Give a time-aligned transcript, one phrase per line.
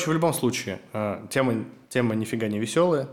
[0.00, 3.08] короче, в любом случае, э, тема, тема нифига не веселая,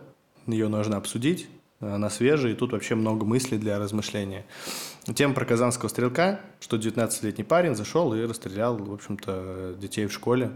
[0.46, 1.48] ее нужно обсудить,
[1.82, 4.46] она свежая, и тут вообще много мыслей для размышления.
[5.14, 10.52] Тема про казанского стрелка, что 19-летний парень зашел и расстрелял, в общем-то, детей в школе.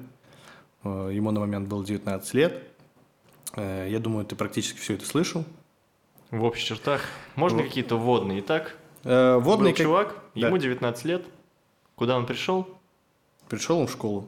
[0.83, 2.63] Э, ему на момент было 19 лет.
[3.55, 5.43] Э, я думаю, ты практически все это слышал.
[6.31, 7.01] В общих чертах.
[7.35, 8.39] Можно В- какие-то вводные?
[8.39, 10.47] Итак, Э, Водный был как- чувак, Да.
[10.47, 11.23] ему 19 лет.
[11.95, 12.67] Куда он пришел?
[13.49, 14.27] Пришел он в школу.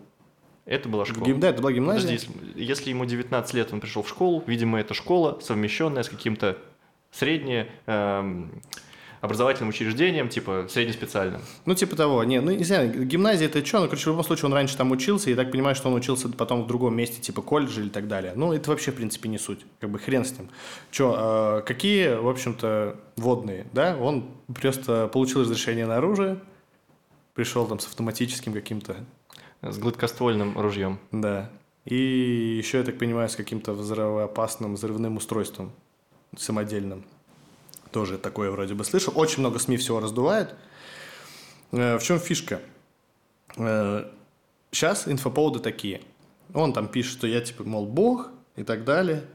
[0.65, 1.25] Это была школа.
[1.25, 2.17] гим- Да, это была гимназия.
[2.17, 6.09] Подожди, если, если ему 19 лет, он пришел в школу, видимо, это школа, совмещенная с
[6.09, 6.57] каким-то
[7.11, 8.61] средне эм,
[9.21, 11.41] образовательным учреждением, типа среднеспециальным.
[11.65, 12.23] Ну, типа того.
[12.23, 13.79] Не, ну, не знаю, гимназия это что?
[13.81, 16.27] Ну, короче, в любом случае, он раньше там учился, и так понимаю, что он учился
[16.29, 18.33] потом в другом месте, типа колледж или так далее.
[18.35, 19.59] Ну, это вообще, в принципе, не суть.
[19.79, 20.49] Как бы хрен с ним.
[20.91, 23.97] Че, какие, в общем-то, водные, да?
[23.97, 26.39] Он просто получил разрешение на оружие,
[27.33, 28.97] пришел там с автоматическим каким-то,
[29.63, 30.99] С гладкоствольным ружьем.
[31.11, 31.49] да.
[31.85, 31.95] И
[32.57, 35.73] еще, я так понимаю, с каким-то взрывоопасным взрывным устройством
[36.37, 37.03] самодельным.
[37.91, 39.11] Тоже такое вроде бы слышал.
[39.17, 40.55] Очень много СМИ всего раздувает.
[41.71, 42.61] Э, В чем фишка?
[43.55, 46.01] Сейчас инфоповоды такие.
[46.53, 49.25] Он там пишет, что я типа, мол, бог и так далее.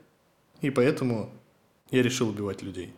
[0.60, 1.30] И поэтому
[1.90, 2.92] я решил убивать людей.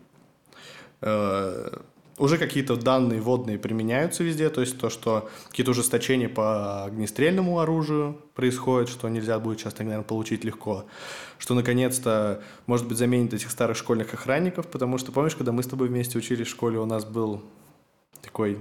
[2.21, 8.21] Уже какие-то данные водные применяются везде, то есть то, что какие-то ужесточения по огнестрельному оружию
[8.35, 10.85] происходят, что нельзя будет сейчас, так, наверное, получить легко,
[11.39, 15.65] что наконец-то, может быть, заменит этих старых школьных охранников, потому что, помнишь, когда мы с
[15.65, 17.41] тобой вместе учились в школе, у нас был
[18.21, 18.59] такой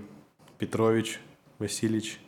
[0.56, 1.20] Петрович,
[1.58, 2.18] Васильевич.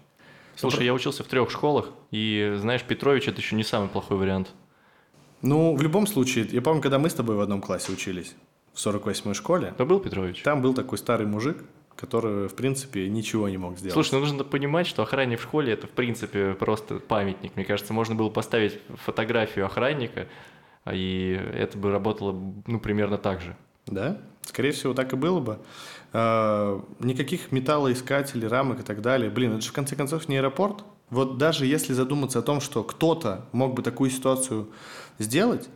[0.54, 4.52] Слушай, я учился в трех школах, и, знаешь, Петрович это еще не самый плохой вариант.
[5.40, 8.34] Ну, в любом случае, я помню, когда мы с тобой в одном классе учились,
[8.72, 10.42] в 48-й школе, Это был Петрович?
[10.42, 11.58] там был такой старый мужик,
[11.96, 13.92] который, в принципе, ничего не мог сделать.
[13.92, 17.54] Слушай, ну нужно понимать, что охранник в школе это, в принципе, просто памятник.
[17.54, 20.26] Мне кажется, можно было поставить фотографию охранника,
[20.84, 22.32] а, и это бы работало,
[22.66, 23.56] ну, примерно так же.
[23.86, 25.58] Да, скорее всего, так и было бы.
[26.12, 29.30] А, никаких металлоискателей, рамок и так далее.
[29.30, 30.84] Блин, это же в конце концов не аэропорт.
[31.10, 34.68] Вот даже если задуматься о том, что кто-то мог бы такую ситуацию
[35.18, 35.68] сделать,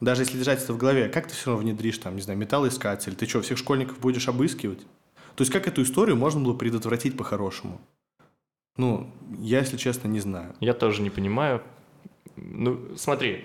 [0.00, 3.14] даже если держать это в голове, как ты все равно внедришь там, не знаю, металлоискатель?
[3.14, 4.80] Ты что, всех школьников будешь обыскивать?
[5.36, 7.80] То есть как эту историю можно было предотвратить по-хорошему?
[8.76, 10.54] Ну, я, если честно, не знаю.
[10.60, 11.62] Я тоже не понимаю.
[12.36, 13.44] Ну, смотри,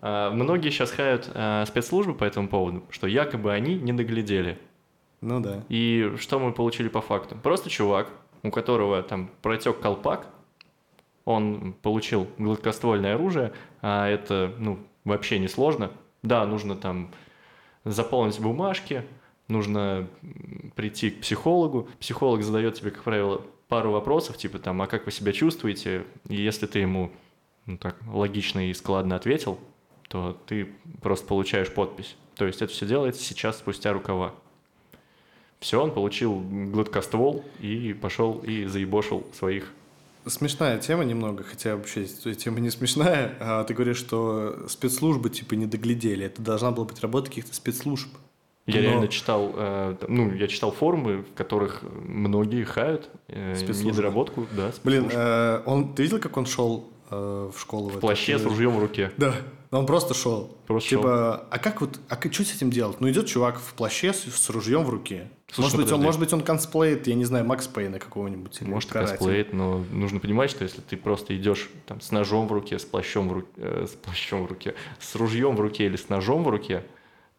[0.00, 4.58] а, многие сейчас хают а, спецслужбы по этому поводу, что якобы они не доглядели.
[5.20, 5.64] Ну да.
[5.68, 7.36] И что мы получили по факту?
[7.36, 8.10] Просто чувак,
[8.44, 10.28] у которого там протек колпак,
[11.24, 13.52] он получил гладкоствольное оружие,
[13.82, 15.90] а это, ну, вообще не сложно.
[16.22, 17.10] Да, нужно там
[17.84, 19.04] заполнить бумажки,
[19.48, 20.08] нужно
[20.74, 21.88] прийти к психологу.
[21.98, 26.04] Психолог задает тебе, как правило, пару вопросов, типа там, а как вы себя чувствуете?
[26.28, 27.10] И если ты ему
[27.64, 29.58] ну, так логично и складно ответил,
[30.08, 30.68] то ты
[31.00, 32.16] просто получаешь подпись.
[32.34, 34.34] То есть это все делается сейчас спустя рукава.
[35.58, 39.72] Все, он получил гладкоствол и пошел и заебошил своих.
[40.26, 43.34] Смешная тема немного, хотя вообще тема не смешная.
[43.40, 46.26] А ты говоришь, что спецслужбы типа не доглядели.
[46.26, 48.08] Это должна была быть работа каких-то спецслужб.
[48.66, 54.48] Я Но- реально читал, э, ну, я читал форумы, в которых многие хают э, недоработку,
[54.56, 55.16] да, Блин, спецслужб.
[55.16, 57.90] э, он, ты видел, как он шел э, в школу?
[57.90, 59.12] в плаще с ружьем в руке.
[59.16, 59.34] Да,
[59.70, 60.56] он просто шел.
[60.66, 63.00] Просто типа, а как вот, а что с этим делать?
[63.00, 65.28] Ну идет чувак в плаще с, с ружьем в руке.
[65.50, 68.60] Слушай, может, ну быть, он, может быть, он косплеит, я не знаю, Макс Пейна какого-нибудь.
[68.62, 72.78] Может, косплеит, но нужно понимать, что если ты просто идешь там с ножом в руке,
[72.78, 76.44] с плащом в руке, с плащом в руке, с ружьем в руке или с ножом
[76.44, 76.84] в руке,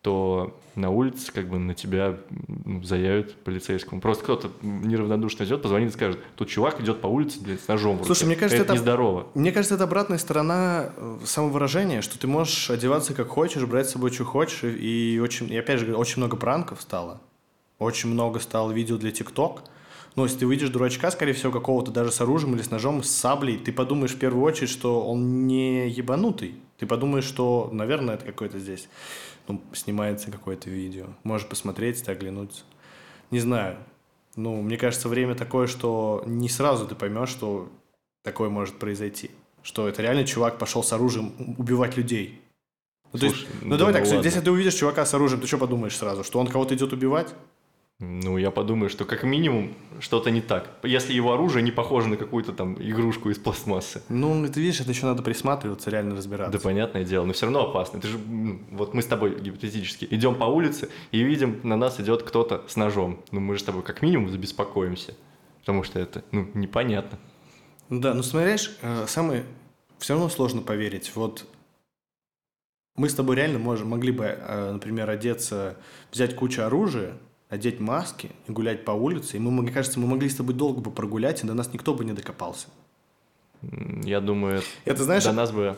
[0.08, 4.00] то на улице как бы на тебя ну, заявят полицейскому.
[4.00, 8.02] Просто кто-то неравнодушно идет, позвонит и скажет, тут чувак идет по улице блядь, с ножом.
[8.06, 9.28] Слушай, мне кажется, это- нездорово.
[9.34, 13.92] Мне кажется, это обратная сторона э, самовыражения, что ты можешь одеваться как хочешь, брать с
[13.92, 17.20] собой, что хочешь, и очень, и опять же, очень много пранков стало.
[17.78, 19.64] Очень много стало видео для ТикТок.
[20.16, 23.10] Но если ты выйдешь дурачка, скорее всего, какого-то даже с оружием или с ножом, с
[23.10, 26.56] саблей, ты подумаешь в первую очередь, что он не ебанутый.
[26.80, 28.88] Ты подумаешь, что, наверное, это какой-то здесь
[29.48, 31.08] ну, снимается какое-то видео.
[31.24, 32.64] Можешь посмотреть, оглянуться.
[33.32, 33.78] Не знаю.
[34.36, 37.70] Ну, мне кажется, время такое, что не сразу ты поймешь, что
[38.24, 39.32] такое может произойти.
[39.64, 42.42] Что это реально чувак пошел с оружием убивать людей.
[43.14, 44.26] Ну, то есть, Слушай, ну да давай ну так, ладно.
[44.26, 46.24] если ты увидишь чувака с оружием, ты что подумаешь сразу?
[46.24, 47.34] Что он кого-то идет убивать?
[48.00, 50.70] Ну, я подумаю, что как минимум что-то не так.
[50.84, 54.04] Если его оружие не похоже на какую-то там игрушку из пластмассы.
[54.08, 56.56] Ну, ты видишь, это еще надо присматриваться, реально разбираться.
[56.56, 58.00] Да, понятное дело, но все равно опасно.
[58.00, 62.00] Ты же, м, вот мы с тобой гипотетически идем по улице и видим, на нас
[62.00, 63.24] идет кто-то с ножом.
[63.32, 65.16] Ну, мы же с тобой как минимум забеспокоимся,
[65.62, 67.18] потому что это, ну, непонятно.
[67.90, 69.44] Ну Да, ну смотришь, э, самый
[69.98, 71.12] все равно сложно поверить.
[71.16, 71.48] Вот
[72.96, 75.78] мы с тобой реально можем, могли бы, э, например, одеться,
[76.12, 77.18] взять кучу оружия,
[77.50, 79.38] одеть маски и гулять по улице.
[79.38, 81.94] И мы, мне кажется, мы могли с тобой долго бы прогулять, и до нас никто
[81.94, 82.68] бы не докопался.
[84.04, 85.78] Я думаю, Это знаешь, до нас бы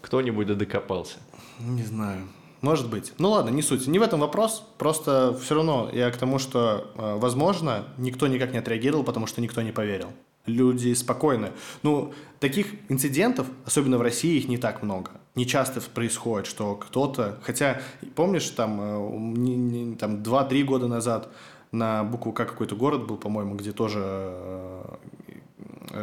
[0.00, 1.18] кто-нибудь докопался.
[1.60, 2.26] Не знаю.
[2.62, 3.12] Может быть.
[3.18, 3.86] Ну ладно, не суть.
[3.86, 4.64] Не в этом вопрос.
[4.78, 9.40] Просто все равно я к тому, что, э, возможно, никто никак не отреагировал, потому что
[9.40, 10.08] никто не поверил.
[10.46, 11.52] Люди спокойны.
[11.82, 15.10] Ну, таких инцидентов, особенно в России, их не так много.
[15.36, 17.38] Не часто происходит, что кто-то...
[17.42, 17.80] Хотя,
[18.14, 21.28] помнишь, там, э, там 2-3 года назад
[21.72, 24.00] на букву К какой-то город был, по-моему, где тоже...
[24.02, 24.82] э,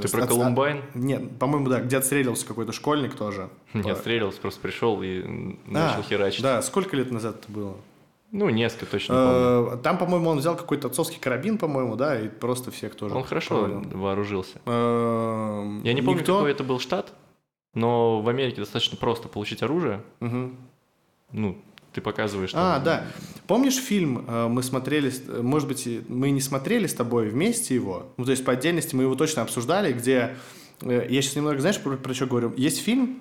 [0.02, 0.82] Ты с- про от- Колумбайн?
[0.94, 3.50] Нет, по-моему, да, где отстрелился какой-то школьник тоже.
[3.74, 6.44] Не отстреливался, просто пришел и м, начал А, херачить.
[6.44, 7.74] Да, сколько лет назад это было?
[8.32, 9.74] Ну, несколько точно помню.
[9.74, 13.16] Э, Там, по-моему, он взял какой-то отцовский карабин, по-моему, да, и просто всех тоже.
[13.16, 13.82] Он хорошо провалил.
[13.98, 14.60] вооружился.
[14.66, 17.14] Э, Я не помню, никто- какой это был штат,
[17.74, 20.02] но в Америке достаточно просто получить оружие.
[20.20, 20.58] Мгм.
[21.31, 21.58] Ну,
[21.94, 23.06] ты показываешь А, там- да.
[23.48, 25.12] Помнишь фильм э, мы смотрели,
[25.42, 29.04] может быть, мы не смотрели с тобой вместе его, ну, то есть по отдельности мы
[29.04, 30.36] его точно обсуждали, где,
[30.81, 32.54] э, я сейчас немного, знаешь, про, про что говорю?
[32.58, 33.20] Есть фильм,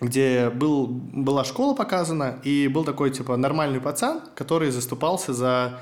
[0.00, 5.80] где был, была школа показана, и был такой, типа, нормальный пацан, который заступался за,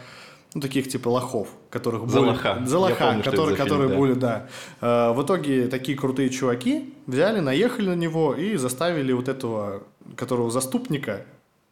[0.57, 2.63] ну, таких, типа, лохов, которых За булят- лоха.
[2.65, 3.97] За лоха, помню, которые, за фильм, которые да.
[3.97, 4.47] булят, да.
[4.81, 9.83] Э, В итоге такие крутые чуваки взяли, наехали на него и заставили вот этого,
[10.17, 11.27] которого заступника,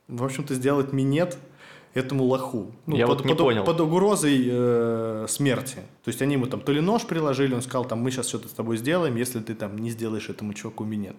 [0.08, 1.38] в общем-то, сделать минет
[1.94, 2.72] этому лоху.
[2.86, 3.64] Ну, Я под, вот не под- понял.
[3.64, 5.76] под угрозой э, смерти.
[6.04, 8.48] То есть они ему там то ли нож приложили, он сказал, там, мы сейчас что-то
[8.48, 11.16] с тобой сделаем, если ты там не сделаешь этому чуваку минет.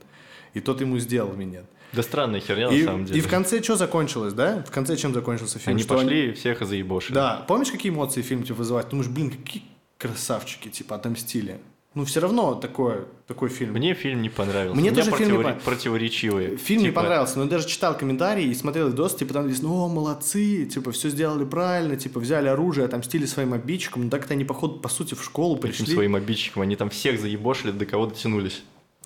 [0.54, 1.64] И тот ему сделал минет.
[1.96, 3.18] Да странная херня И, на самом деле.
[3.18, 4.64] и в конце что закончилось, да?
[4.68, 5.76] В конце чем закончился фильм?
[5.76, 7.14] Они Что пошли и всех заебошили.
[7.16, 8.88] Да, помнишь, какие эмоции фильм тебе вызывает?
[8.88, 9.64] Ты думаешь, блин, какие
[9.98, 11.60] красавчики, типа, отомстили.
[11.94, 13.72] Ну, все равно такое, такой фильм.
[13.72, 14.78] Мне фильм не понравился.
[14.78, 16.58] Мне тоже фильм не противори- пон- противоречивые.
[16.58, 19.70] Фильм не Типа, понравился, но я даже читал комментарии и смотрел видос, типа там написано,
[19.72, 24.44] о, молодцы, типа все сделали правильно, типа взяли оружие, отомстили своим обидчикам, но так-то они,
[24.44, 25.94] походу, по сути, в школу Этим пришли.
[25.94, 26.64] своим обидчикам.
[26.64, 28.62] Они там всех заебошили, до кого дотянулись.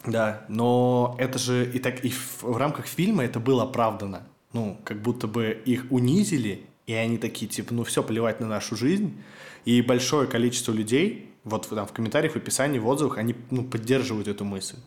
[0.05, 4.23] Да, но это же и так и в, в рамках фильма это было оправдано.
[4.53, 8.75] Ну, как будто бы их унизили, и они такие, типа, ну все, плевать на нашу
[8.75, 9.21] жизнь.
[9.65, 14.27] И большое количество людей, вот там в комментариях, в описании, в отзывах, они ну, поддерживают
[14.27, 14.77] эту мысль.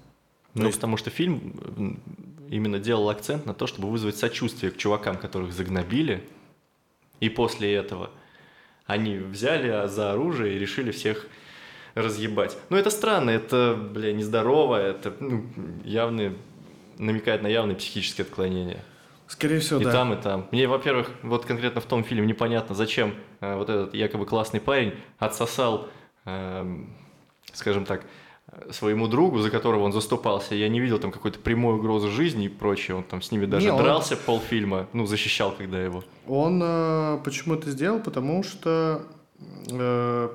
[0.55, 2.01] Ну, есть- потому что фильм
[2.51, 6.25] именно делал акцент на то, чтобы вызвать сочувствие к чувакам, которых загнобили.
[7.21, 8.11] И после этого
[8.87, 11.29] они взяли за оружие и решили всех
[11.95, 12.57] разъебать.
[12.71, 15.45] Ну, это странно, это, бля, нездорово, это ну,
[15.85, 16.35] явно
[16.99, 18.81] намекает на явное психическое отклонение.
[19.27, 19.93] Скорее всего, И да.
[19.93, 20.47] там, и там.
[20.53, 24.95] Мне, во-первых, вот конкретно в том фильме непонятно, зачем э, вот этот якобы классный парень
[25.19, 25.89] отсосал,
[26.27, 26.93] эм,
[27.55, 28.05] скажем так,
[28.49, 30.55] э, своему другу, за которого он заступался.
[30.55, 32.97] Я не видел там какой-то прямой угрозы жизни и прочее.
[32.99, 36.05] Он там с ними даже Не, он- дрался полфильма, ну, защищал когда его.
[36.29, 38.01] Он э, почему это сделал?
[38.01, 39.03] Потому что
[39.71, 40.29] э,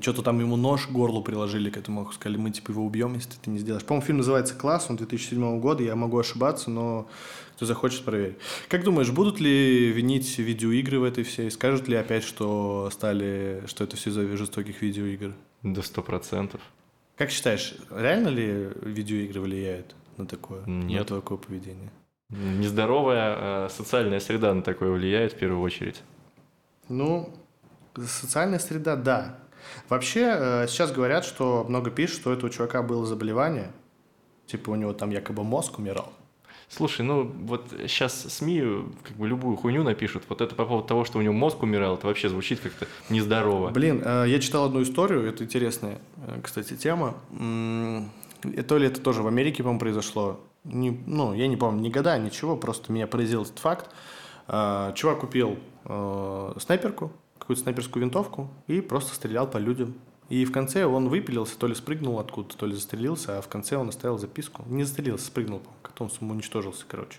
[0.00, 3.30] что-то там ему нож к горлу приложили к этому, сказали, мы типа его убьем, если
[3.30, 3.84] ты это не сделаешь.
[3.84, 7.08] По-моему, фильм называется «Класс», он 2007 года, я могу ошибаться, но
[7.54, 8.36] кто захочет, проверить.
[8.68, 11.50] Как думаешь, будут ли винить видеоигры в этой всей?
[11.50, 15.32] Скажут ли опять, что стали, что это все из-за жестоких видеоигр?
[15.62, 16.60] До сто процентов.
[17.16, 21.08] Как считаешь, реально ли видеоигры влияют на такое, на Нет.
[21.08, 21.90] такое поведение?
[22.30, 26.02] Нездоровая э, социальная среда на такое влияет в первую очередь.
[26.88, 27.34] Ну,
[27.96, 29.38] социальная среда, да.
[29.88, 33.72] Вообще, э, сейчас говорят, что много пишут, что у этого чувака было заболевание.
[34.46, 36.12] Типа у него там якобы мозг умирал.
[36.70, 38.62] Слушай, ну вот сейчас СМИ
[39.02, 40.24] как бы любую хуйню напишут.
[40.28, 43.70] Вот это по поводу того, что у него мозг умирал, это вообще звучит как-то нездорово.
[43.70, 47.14] Блин, э, я читал одну историю, это интересная, э, кстати, тема.
[47.32, 50.40] То ли это тоже в Америке, по-моему, произошло.
[50.64, 53.90] Не- ну, я не помню ни года, ничего, просто меня поразил этот факт.
[54.94, 55.58] Чувак купил
[56.60, 57.12] снайперку,
[57.48, 59.94] какую-то снайперскую винтовку и просто стрелял по людям.
[60.28, 63.78] И в конце он выпилился, то ли спрыгнул откуда-то, то ли застрелился, а в конце
[63.78, 64.64] он оставил записку.
[64.66, 65.62] Не застрелился, спрыгнул,
[65.98, 67.18] он самоуничтожился, короче.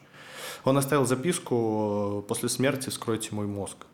[0.65, 3.87] Он оставил записку э, после смерти «Вскройте мой мозг».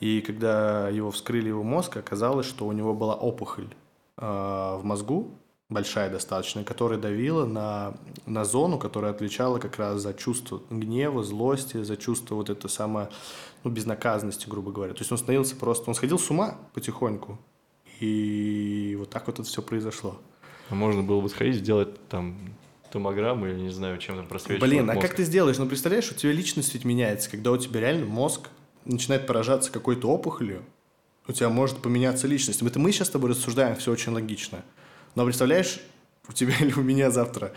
[0.00, 3.68] И когда его вскрыли его мозг, оказалось, что у него была опухоль
[4.16, 5.30] э, в мозгу,
[5.68, 7.94] большая достаточно, которая давила на,
[8.26, 13.10] на зону, которая отвечала как раз за чувство гнева, злости, за чувство вот это самое,
[13.64, 14.94] ну, безнаказанности, грубо говоря.
[14.94, 17.38] То есть он становился просто, он сходил с ума потихоньку.
[18.00, 20.18] И вот так вот это все произошло.
[20.70, 22.38] А Можно было бы сходить, сделать там
[22.90, 25.06] томограмму или не знаю, чем там просвечивать Блин, а мозг.
[25.06, 25.58] как ты сделаешь?
[25.58, 28.48] Ну, представляешь, у тебя личность ведь меняется, когда у тебя реально мозг
[28.86, 30.62] начинает поражаться какой-то опухолью,
[31.26, 32.62] у тебя может поменяться личность.
[32.62, 34.64] Это мы сейчас с тобой рассуждаем, все очень логично.
[35.18, 35.80] Но представляешь,
[36.28, 37.52] у тебя или у меня завтра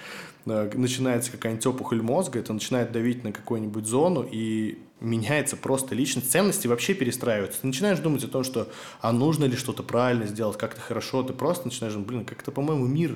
[0.48, 6.32] э, начинается какая-нибудь опухоль мозга, это начинает давить на какую-нибудь зону, и меняется просто личность,
[6.32, 7.62] ценности вообще перестраиваются.
[7.62, 8.68] Ты начинаешь думать о том, что
[9.00, 12.88] а нужно ли что-то правильно сделать, как-то хорошо, ты просто начинаешь думать, блин, как-то, по-моему,
[12.88, 13.16] мир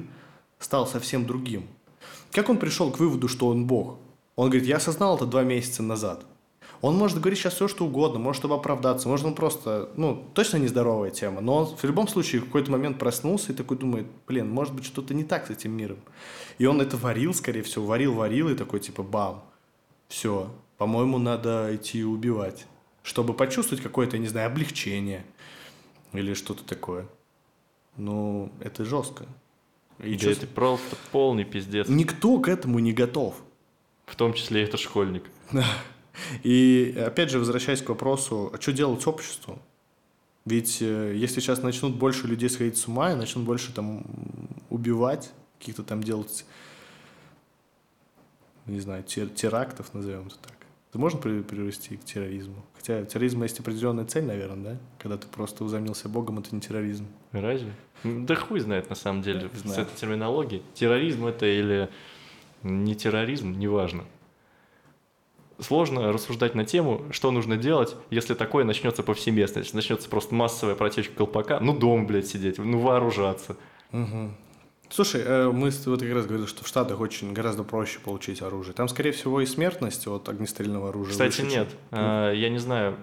[0.60, 1.66] стал совсем другим.
[2.32, 3.98] Как он пришел к выводу, что он Бог?
[4.36, 6.24] Он говорит, я осознал это два месяца назад.
[6.86, 10.58] Он может говорить сейчас все, что угодно, может, чтобы оправдаться, может, он просто, ну, точно
[10.58, 14.52] нездоровая тема, но он в любом случае в какой-то момент проснулся и такой думает, блин,
[14.52, 15.98] может быть, что-то не так с этим миром.
[16.60, 19.44] И он это варил, скорее всего, варил, варил, и такой, типа, бам,
[20.10, 22.68] все, по-моему, надо идти убивать,
[23.02, 25.26] чтобы почувствовать какое-то, не знаю, облегчение
[26.14, 27.08] или что-то такое.
[27.98, 29.26] Ну, это жестко.
[29.98, 30.44] И да чувств...
[30.44, 31.88] это просто полный пиздец.
[31.90, 33.42] Никто к этому не готов.
[34.06, 35.24] В том числе и этот школьник.
[36.44, 39.60] И опять же, возвращаясь к вопросу, а что делать обществу?
[40.46, 44.06] Ведь э, если сейчас начнут больше людей сходить с ума и начнут больше там
[44.70, 46.46] убивать, каких-то там делать,
[48.68, 50.58] не знаю, терактов, назовем это так,
[50.92, 52.64] это можно привести к терроризму?
[52.76, 54.80] Хотя терроризм есть определенная цель, наверное, да?
[55.00, 57.08] Когда ты просто узомнился Богом, это не терроризм.
[57.32, 57.74] Разве?
[58.04, 60.62] Да хуй знает на самом деле с этой терминологией.
[60.76, 61.90] Терроризм это или
[62.62, 64.06] не терроризм, неважно
[65.60, 70.76] сложно рассуждать на тему, что нужно делать, если такое начнется повсеместно, если начнется просто массовая
[70.76, 73.58] протечка колпака, ну дом, блядь, сидеть, ну вооружаться.
[73.92, 74.32] Угу.
[74.90, 78.74] Слушай, э, мы вот как раз говорили, что в Штатах очень гораздо проще получить оружие.
[78.74, 81.12] Там, скорее всего, и смертность от огнестрельного оружия.
[81.12, 81.70] Кстати, выше, нет.
[81.70, 81.78] Чем...
[81.92, 82.98] А, я не знаю,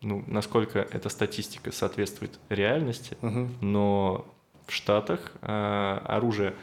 [0.00, 3.48] ну, насколько эта статистика соответствует реальности, угу.
[3.60, 4.26] но
[4.66, 6.54] в Штатах а, оружие,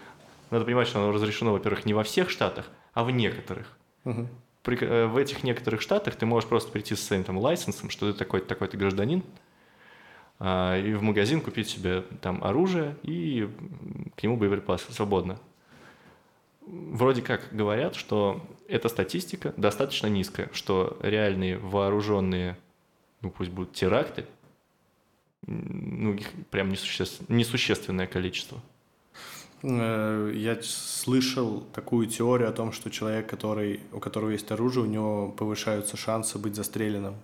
[0.49, 3.77] надо понимать, что оно разрешено, во-первых, не во всех штатах, а в некоторых.
[4.05, 4.27] Угу
[4.63, 8.11] при, э, в этих некоторых штатах ты можешь просто прийти с своим там лайсенсом, что
[8.11, 9.23] ты такой-то такой-то гражданин,
[10.39, 13.49] а, и в магазин купить себе там оружие и
[14.15, 15.39] к нему боеприпасы свободно.
[16.65, 22.57] Вроде как говорят, что эта статистика достаточно низкая, что реальные вооруженные,
[23.21, 24.25] ну пусть будут теракты,
[25.45, 28.61] ну их прям несуществ, несущественное количество.
[29.63, 34.87] Э, я слышал такую теорию о том, что человек, который, у которого есть оружие, у
[34.87, 37.15] него повышаются шансы быть застреленным.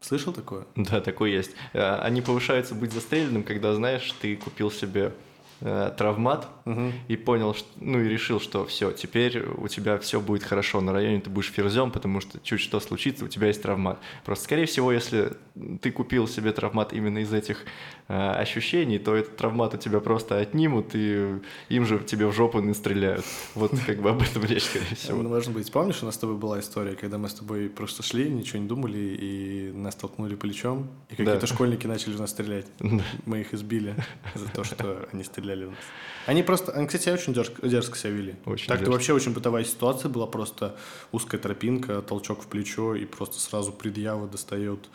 [0.00, 0.66] Слышал такое?
[0.74, 1.52] Да, такое есть.
[1.74, 5.12] Э, они повышаются быть застреленным, когда, знаешь, ты купил себе
[5.62, 6.92] э, травмат угу.
[7.08, 10.92] и понял, что, ну и решил, что все, теперь у тебя все будет хорошо на
[10.92, 13.98] районе, ты будешь ферзем, потому что чуть что случится, у тебя есть травмат.
[14.24, 15.32] Просто, скорее всего, если
[15.80, 17.64] ты купил себе травмат именно из этих
[18.08, 22.60] э, ощущений, то этот травмат у тебя просто отнимут, и им же тебе в жопу
[22.60, 23.24] настреляют.
[23.54, 25.22] Вот как бы об этом речь, скорее всего.
[25.22, 28.28] Может быть, помнишь, у нас с тобой была история, когда мы с тобой просто шли,
[28.28, 31.46] ничего не думали, и нас толкнули плечом, и какие-то да.
[31.46, 32.66] школьники начали в нас стрелять.
[33.26, 33.94] Мы их избили
[34.34, 35.78] за то, что они стреляли в нас.
[36.26, 38.34] Они просто, они, кстати, очень дерзко, дерзко себя вели.
[38.46, 40.76] Очень так-то вообще очень бытовая ситуация была, просто
[41.10, 44.88] узкая тропинка, толчок в плечо, и просто сразу предъява достает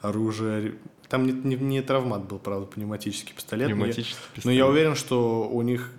[0.00, 0.74] оружие.
[1.08, 3.68] Там не, не, не травмат был, правда, пневматический пистолет.
[3.68, 4.44] Пневматический но я, пистолет.
[4.44, 5.92] Но я уверен, что у них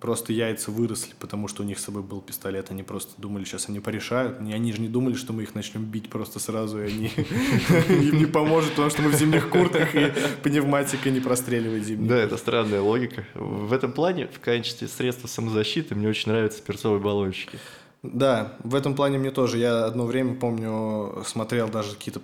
[0.00, 2.70] просто яйца выросли, потому что у них с собой был пистолет.
[2.70, 4.40] Они просто думали, сейчас они порешают.
[4.40, 7.06] Они же не думали, что мы их начнем бить просто сразу, и они
[7.88, 12.08] им не поможет, потому что мы в зимних куртках, и пневматика не простреливает зимних.
[12.08, 13.24] Да, это странная логика.
[13.34, 17.58] В этом плане, в качестве средства самозащиты, мне очень нравятся перцовые баллончики.
[18.02, 19.58] Да, в этом плане мне тоже.
[19.58, 22.20] Я одно время, помню, смотрел даже какие-то...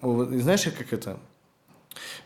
[0.00, 1.18] Знаешь, как это?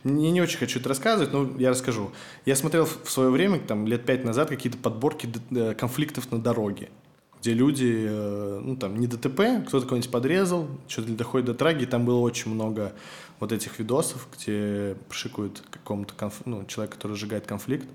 [0.04, 2.12] Не, не очень хочу это рассказывать, но я расскажу.
[2.44, 6.90] Я смотрел в свое время, там, лет пять назад, какие-то подборки э, конфликтов на дороге,
[7.40, 11.86] где люди, э, ну, там, не ДТП, кто-то кого-нибудь подрезал, что-то доходит до траги, и
[11.86, 12.92] там было очень много
[13.42, 16.42] вот этих видосов, где пшикают какому-то конф...
[16.44, 17.88] ну, человек, который сжигает конфликт,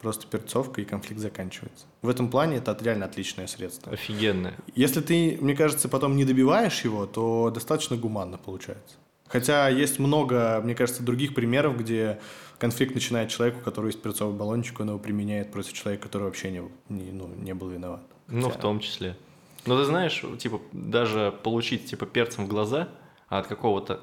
[0.00, 1.84] просто перцовка, и конфликт заканчивается.
[2.00, 3.92] В этом плане это реально отличное средство.
[3.92, 4.54] Офигенное.
[4.74, 8.96] Если ты, мне кажется, потом не добиваешь его, то достаточно гуманно получается.
[9.34, 12.20] Хотя есть много, мне кажется, других примеров, где
[12.58, 16.52] конфликт начинает человек, у которого есть перцовый баллончик, он его применяет против человека, который вообще
[16.52, 18.04] не, не, ну, не был виноват.
[18.28, 18.38] Хотя...
[18.38, 19.16] Ну, в том числе.
[19.66, 22.90] Но ты знаешь, типа, даже получить, типа, перцем в глаза
[23.26, 24.02] от какого-то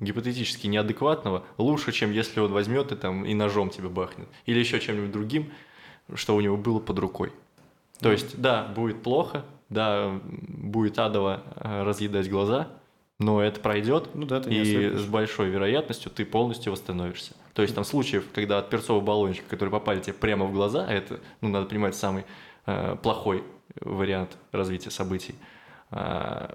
[0.00, 4.26] гипотетически неадекватного лучше, чем если он возьмет и там и ножом тебя бахнет.
[4.46, 5.52] Или еще чем-нибудь другим,
[6.12, 7.32] что у него было под рукой.
[8.00, 12.66] То есть, да, будет плохо, да, будет адово э, разъедать глаза–
[13.18, 17.34] но это пройдет, ну, да, и с большой вероятностью ты полностью восстановишься.
[17.52, 20.92] То есть там случаев, когда от перцового баллончика, который попали тебе прямо в глаза, а
[20.92, 22.24] это, ну, надо понимать, самый
[22.66, 23.44] э, плохой
[23.80, 25.34] вариант развития событий,
[25.90, 26.54] э,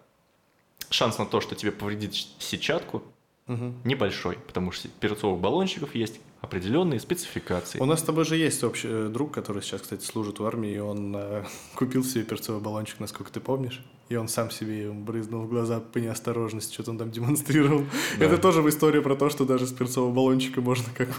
[0.89, 3.03] шанс на то, что тебе повредит сетчатку,
[3.49, 3.81] Мгм.
[3.83, 7.79] Небольшой, потому что перцовых баллончиков есть определенные спецификации.
[7.79, 10.71] У нас с тобой же есть общий э, друг, который сейчас, кстати, служит в армии,
[10.71, 11.43] и он э,
[11.75, 15.99] купил себе перцовый баллончик, насколько ты помнишь, и он сам себе брызнул в глаза по
[15.99, 17.85] неосторожности, что-то он там демонстрировал.
[18.17, 18.25] Да.
[18.25, 21.09] Это тоже в истории про то, что даже с перцового баллончика можно как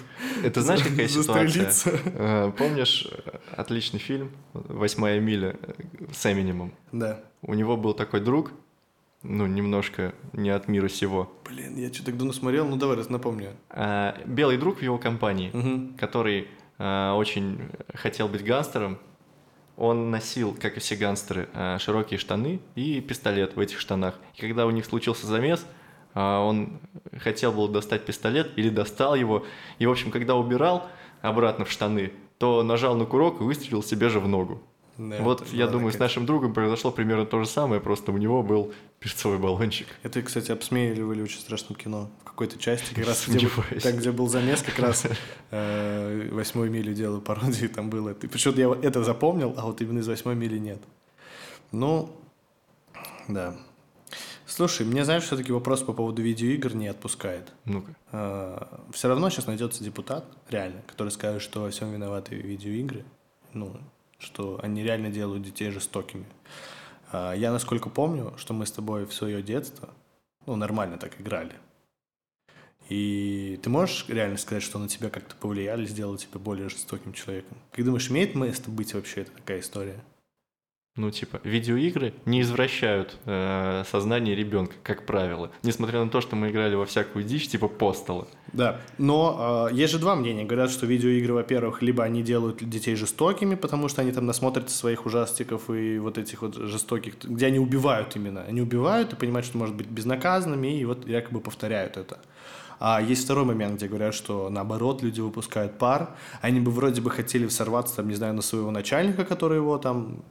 [0.42, 2.00] Это знаешь, какая ситуация?
[2.04, 5.72] Э, Помнишь э, отличный фильм «Восьмая миля» э,
[6.12, 6.72] с Эминемом?
[6.90, 7.20] Да.
[7.42, 8.50] У него был такой друг,
[9.22, 11.32] ну, немножко не от мира сего.
[11.48, 13.50] Блин, я что-то давно смотрел, ну давай, раз напомню.
[13.68, 17.60] А, Белый друг в его компании, который а, очень
[17.94, 18.98] хотел быть гангстером,
[19.80, 24.14] он носил, как и все гангстеры, а, широкие штаны и пистолет в этих штанах.
[24.36, 25.66] И когда у них случился замес,
[26.14, 26.80] а, он
[27.18, 29.46] хотел был достать пистолет или достал его.
[29.78, 30.86] И, в общем, когда убирал
[31.22, 34.62] обратно в штаны, то нажал на курок и выстрелил себе же в ногу.
[34.98, 38.18] Да, вот, я думаю, с такая- нашим другом произошло примерно то же самое, просто у
[38.18, 39.86] него был перцовый баллончик.
[40.02, 42.10] Это, кстати, обсмеивали в очень страшном кино.
[42.20, 43.48] В какой-то части, как раз где,
[43.80, 45.04] там, где был замес, как раз
[45.50, 48.14] э, «Восьмой мили» делаю пародии, там было.
[48.14, 50.80] Почему-то я это запомнил, а вот именно из «Восьмой мили» нет.
[51.70, 52.16] Ну,
[53.28, 53.58] да.
[54.46, 57.52] Слушай, мне, знаешь, все-таки вопрос по поводу видеоигр не отпускает.
[57.66, 58.68] Ну-ка.
[58.90, 63.04] все равно сейчас найдется депутат, реально, который скажет, что во всем виноваты видеоигры.
[63.52, 63.76] Ну,
[64.18, 66.24] что они реально делают детей жестокими.
[67.12, 69.90] А, Я, насколько помню, что мы с тобой в свое детство,
[70.46, 71.52] ну, нормально так играли.
[72.90, 77.56] И ты можешь реально сказать, что на тебя как-то повлияли, сделали тебя более жестоким человеком?
[77.70, 80.02] Как думаешь, имеет место быть вообще это такая история?
[80.96, 85.52] Ну, типа, видеоигры не извращают э, сознание ребенка, как правило.
[85.62, 88.26] Несмотря на то, что мы играли во всякую дичь, типа постола.
[88.52, 90.44] Да, но э, есть же два мнения.
[90.44, 95.06] Говорят, что видеоигры, во-первых, либо они делают детей жестокими, потому что они там насмотрятся своих
[95.06, 98.42] ужастиков и вот этих вот жестоких, где они убивают именно.
[98.42, 102.18] Они убивают и понимают, что может быть безнаказанными, и вот якобы повторяют это.
[102.80, 107.10] А есть второй момент, где говорят, что наоборот люди выпускают пар, они бы вроде бы
[107.10, 110.24] хотели сорваться, там, не знаю, на своего начальника, который его там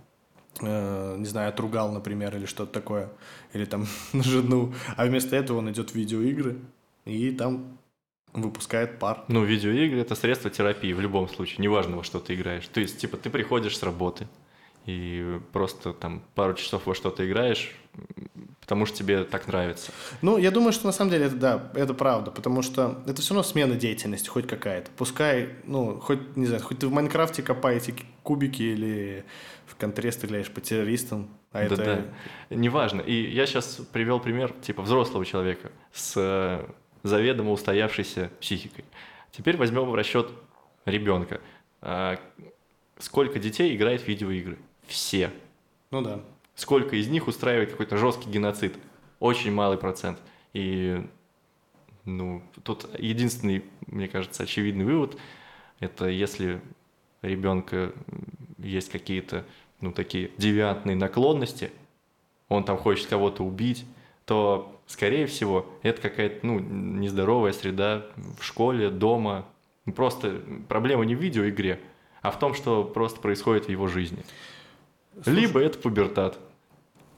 [0.59, 3.11] э, не знаю, отругал, например, или что-то такое,
[3.53, 6.59] или там на жену, а вместо этого он идет в видеоигры
[7.05, 7.77] и там
[8.33, 9.25] выпускает пар.
[9.27, 12.67] Ну, видеоигры— это средство терапии в любом случае, неважно, во что ты играешь.
[12.67, 14.27] То есть, типа, ты приходишь с работы
[14.85, 17.75] и просто там пару часов во что-то играешь,
[18.61, 19.91] потому что тебе так нравится.
[20.21, 23.33] Ну, я думаю, что на самом деле это да, это правда, потому что это все
[23.33, 24.89] равно смена деятельности хоть какая-то.
[24.97, 29.25] Пускай, ну, хоть, не знаю, хоть ты в Майнкрафте копаете кубики или
[29.65, 31.75] в контре стреляешь по террористам, а это...
[31.75, 32.05] Да-да.
[32.55, 33.01] Неважно.
[33.01, 36.65] И я сейчас привел пример, типа, взрослого человека с э,
[37.03, 38.85] заведомо устоявшейся психикой.
[39.31, 40.31] Теперь возьмем в расчет
[40.85, 41.41] ребенка.
[41.81, 42.19] А,
[42.99, 44.57] Сколько детей играет в видеоигры?
[44.89, 45.31] Все.
[45.91, 46.19] Ну да.
[46.55, 48.75] Сколько из них устраивает какой-то жесткий геноцид?
[49.19, 50.19] Очень малый процент.
[50.53, 51.07] И
[52.05, 55.15] ну, тут единственный, мне кажется, очевидный вывод,
[55.79, 56.59] это если
[57.21, 57.93] ребенка
[58.57, 59.45] есть какие-то,
[59.79, 61.71] ну, такие девиантные наклонности,
[62.47, 63.85] он там хочет кого-то убить,
[64.25, 68.05] то, скорее всего, это какая-то, ну, нездоровая среда
[68.39, 69.45] в школе, дома.
[69.95, 71.79] Просто проблема не в видеоигре,
[72.21, 74.23] а в том, что просто происходит в его жизни.
[75.25, 76.37] Либо это пубертат,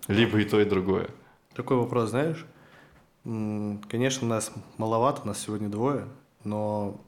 [0.07, 1.09] либо и то, и другое.
[1.53, 2.45] Такой вопрос, знаешь?
[3.23, 6.07] Конечно, нас маловато, нас сегодня двое,
[6.43, 6.99] но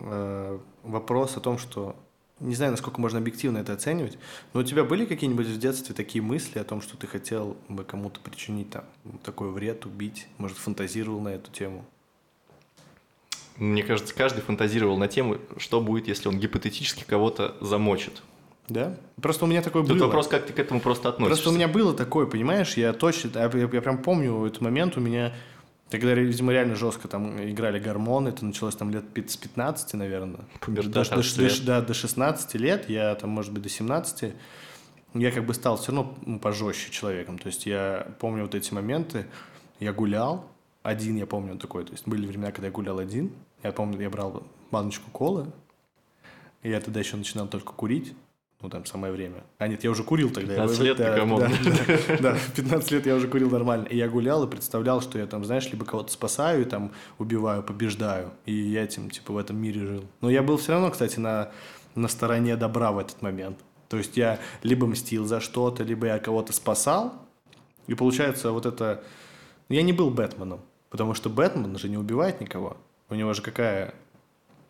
[0.00, 1.96] э, вопрос о том, что
[2.42, 4.18] не знаю, насколько можно объективно это оценивать,
[4.52, 7.84] но у тебя были какие-нибудь в детстве такие мысли о том, что ты хотел бы
[7.84, 8.84] кому-то причинить там
[9.22, 11.84] такой вред, убить, может, фантазировал на эту тему?
[13.56, 18.22] Мне кажется, каждый фантазировал на тему, что будет, если он гипотетически кого-то замочит.
[18.68, 18.96] Да?
[19.20, 20.06] Просто у меня такое Тут было.
[20.06, 21.42] вопрос, как ты к этому просто относишься.
[21.42, 24.96] Просто у меня было такое, понимаешь, я точно, я, я- я прям помню этот момент.
[24.96, 25.34] У меня,
[25.90, 30.40] когда, видимо, реально жестко там играли гормоны, это началось там лет с 15, наверное.
[30.60, 34.32] Пубертат, До, до, до- да, до 16 лет, я там, может быть, до 17,
[35.14, 37.38] я как бы стал все равно ну, пожестче человеком.
[37.38, 39.26] То есть я помню вот эти моменты,
[39.80, 40.46] я гулял,
[40.82, 44.08] один я помню такой, то есть были времена, когда я гулял один, я помню, я
[44.08, 45.46] брал баночку колы,
[46.62, 48.14] и я тогда еще начинал только курить,
[48.62, 49.42] ну, там, самое время.
[49.58, 50.54] А нет, я уже курил тогда.
[50.54, 53.86] 15 Я- лет, да, да, да, да, в 15 лет я уже курил нормально.
[53.86, 57.62] И я гулял и представлял, что я там, знаешь, либо кого-то спасаю, и там убиваю,
[57.62, 58.30] побеждаю.
[58.46, 60.04] И я этим, типа, в этом мире жил.
[60.20, 61.50] Но я был все равно, кстати, на,
[61.94, 63.58] на стороне добра в этот момент.
[63.88, 67.12] То есть я либо мстил за что-то, либо я кого-то спасал.
[67.88, 69.02] И получается вот это...
[69.68, 72.76] Я не был Бэтменом, потому что Бэтмен же не убивает никого.
[73.10, 73.92] У него же какая...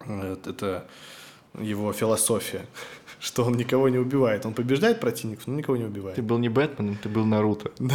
[0.00, 0.86] э, Это
[1.58, 2.64] его философия,
[3.22, 4.44] что он никого не убивает.
[4.46, 6.16] Он побеждает противников, но никого не убивает.
[6.16, 7.70] Ты был не Бэтменом, ты был Наруто.
[7.78, 7.94] Да.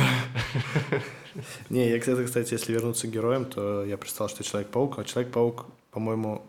[1.70, 5.66] Не, я, кстати, кстати, если вернуться к героям, то я представил, что Человек-паук, а Человек-паук,
[5.92, 6.44] по-моему,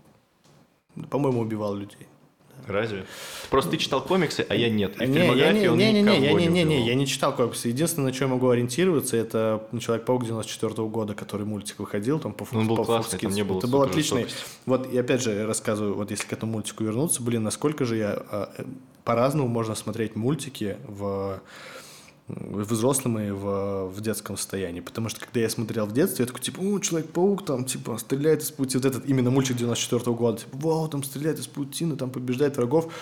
[1.10, 2.06] по-моему, убивал людей.
[2.66, 3.06] Разве?
[3.50, 5.00] Просто ты читал комиксы, а я нет.
[5.00, 7.34] И Не, я не, он не, не, не, я не, не, не, я не читал
[7.34, 7.68] комиксы.
[7.68, 12.46] Единственное, на чем я могу ориентироваться, это Человек-паук 94 года, который мультик выходил там по
[12.50, 14.26] Ну, он был по классный, там не было Это был отличный.
[14.66, 18.22] Вот, и опять же рассказываю, вот если к этому мультику вернуться, блин, насколько же я
[18.30, 18.64] а, э,
[19.04, 21.40] по-разному можно смотреть мультики в
[22.28, 24.80] в взрослом и в, в детском состоянии.
[24.80, 28.42] Потому что, когда я смотрел в детстве, я такой, типа, о, Человек-паук там, типа, стреляет
[28.42, 28.82] из паутины.
[28.82, 30.38] Вот этот именно мультик 94 года.
[30.38, 32.92] Типа, вау, там стреляет из паутины, там побеждает врагов.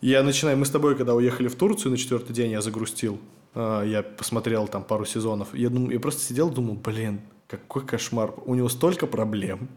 [0.00, 3.18] Я начинаю, мы с тобой, когда уехали в Турцию на четвертый день, я загрустил.
[3.54, 5.54] А, Я посмотрел там пару сезонов.
[5.54, 8.32] Я, думаю, я просто сидел, думал, блин, какой кошмар.
[8.46, 9.68] У него столько проблем.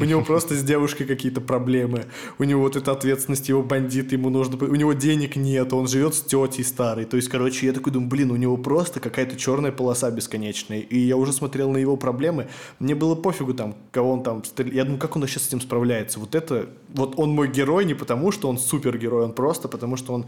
[0.00, 2.04] У него просто с девушкой какие-то проблемы.
[2.38, 4.56] У него вот эта ответственность, его бандит, ему нужно...
[4.66, 7.06] У него денег нет, он живет с тетей старой.
[7.06, 10.80] То есть, короче, я такой думаю, блин, у него просто какая-то черная полоса бесконечная.
[10.80, 12.48] И я уже смотрел на его проблемы.
[12.78, 14.42] Мне было пофигу там, кого он там...
[14.58, 16.20] Я думаю, как он сейчас с этим справляется.
[16.20, 16.68] Вот это...
[16.88, 20.26] Вот он мой герой не потому, что он супергерой, он просто потому, что он,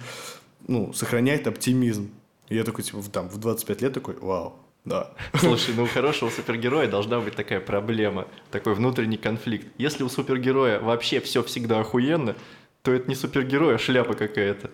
[0.67, 2.09] ну, сохраняет оптимизм.
[2.49, 4.55] И я такой, типа, в- там, в 25 лет такой, вау,
[4.85, 5.13] да.
[5.35, 9.67] Слушай, ну у хорошего супергероя должна быть такая проблема, такой внутренний конфликт.
[9.79, 12.37] Если у супергероя вообще все всегда охуенно,
[12.83, 14.71] то это не супергерой, а шляпа какая-то.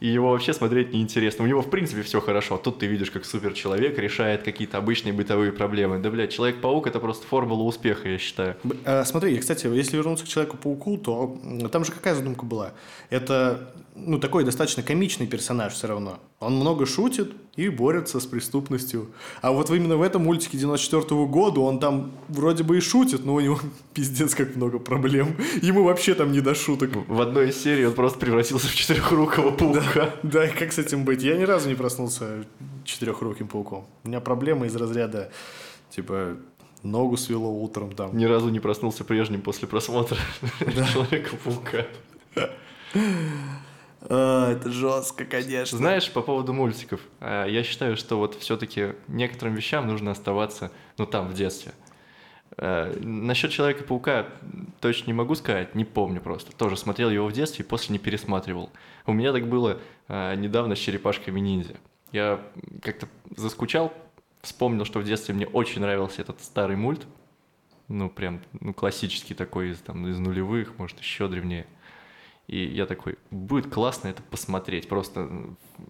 [0.00, 1.44] И его вообще смотреть неинтересно.
[1.44, 2.58] У него, в принципе, все хорошо.
[2.58, 5.98] Тут ты видишь, как суперчеловек решает какие-то обычные бытовые проблемы.
[5.98, 8.56] Да, блядь, Человек-паук— это просто формула успеха, я считаю.
[8.84, 11.38] А, Смотри, кстати, если вернуться к Человеку-пауку, то
[11.70, 12.72] там же какая задумка была?
[13.08, 16.18] Это, ну, такой достаточно комичный персонаж все равно.
[16.40, 19.10] Он много шутит и борется с преступностью.
[19.40, 23.34] А вот именно в этом мультике 94 года он там вроде бы и шутит, но
[23.34, 23.58] у него
[23.94, 25.36] пиздец как много проблем.
[25.62, 26.90] Ему вообще там не до шуток.
[27.08, 30.10] В одной из серий он просто превратился в четырехрукого паука.
[30.22, 31.22] Да, и как с этим быть?
[31.22, 32.44] Я ни разу не проснулся
[32.84, 33.86] четырехруким пауком.
[34.04, 35.30] У меня проблемы из разряда,
[35.90, 36.36] типа,
[36.82, 38.16] ногу свело утром там.
[38.16, 40.18] Ни разу не проснулся прежним после просмотра
[40.60, 41.86] Человека-паука.
[44.08, 45.78] А, это жестко, конечно.
[45.78, 51.06] Знаешь, по поводу мультиков, э, я считаю, что вот все-таки некоторым вещам нужно оставаться, ну,
[51.06, 51.72] там, в детстве.
[52.56, 54.26] Э, Насчет Человека-паука
[54.80, 56.54] точно не могу сказать, не помню просто.
[56.54, 58.70] Тоже смотрел его в детстве и после не пересматривал.
[59.06, 61.76] У меня так было э, недавно с черепашками ниндзя.
[62.12, 62.40] Я
[62.82, 63.92] как-то заскучал,
[64.42, 67.06] вспомнил, что в детстве мне очень нравился этот старый мульт.
[67.88, 71.66] Ну, прям, ну, классический такой, из, там, из нулевых, может, еще древнее.
[72.46, 74.88] И я такой, будет классно это посмотреть.
[74.88, 75.28] Просто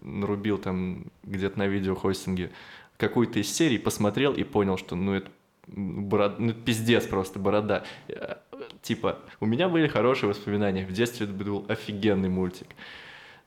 [0.01, 2.51] нарубил там где-то на видеохостинге
[2.97, 5.29] какую-то из серий, посмотрел и понял, что ну это
[5.67, 7.83] бород- ну, пиздец просто, борода.
[8.07, 8.35] Э,
[8.81, 10.85] Типа, у меня были хорошие воспоминания.
[10.85, 12.67] В детстве это был офигенный мультик.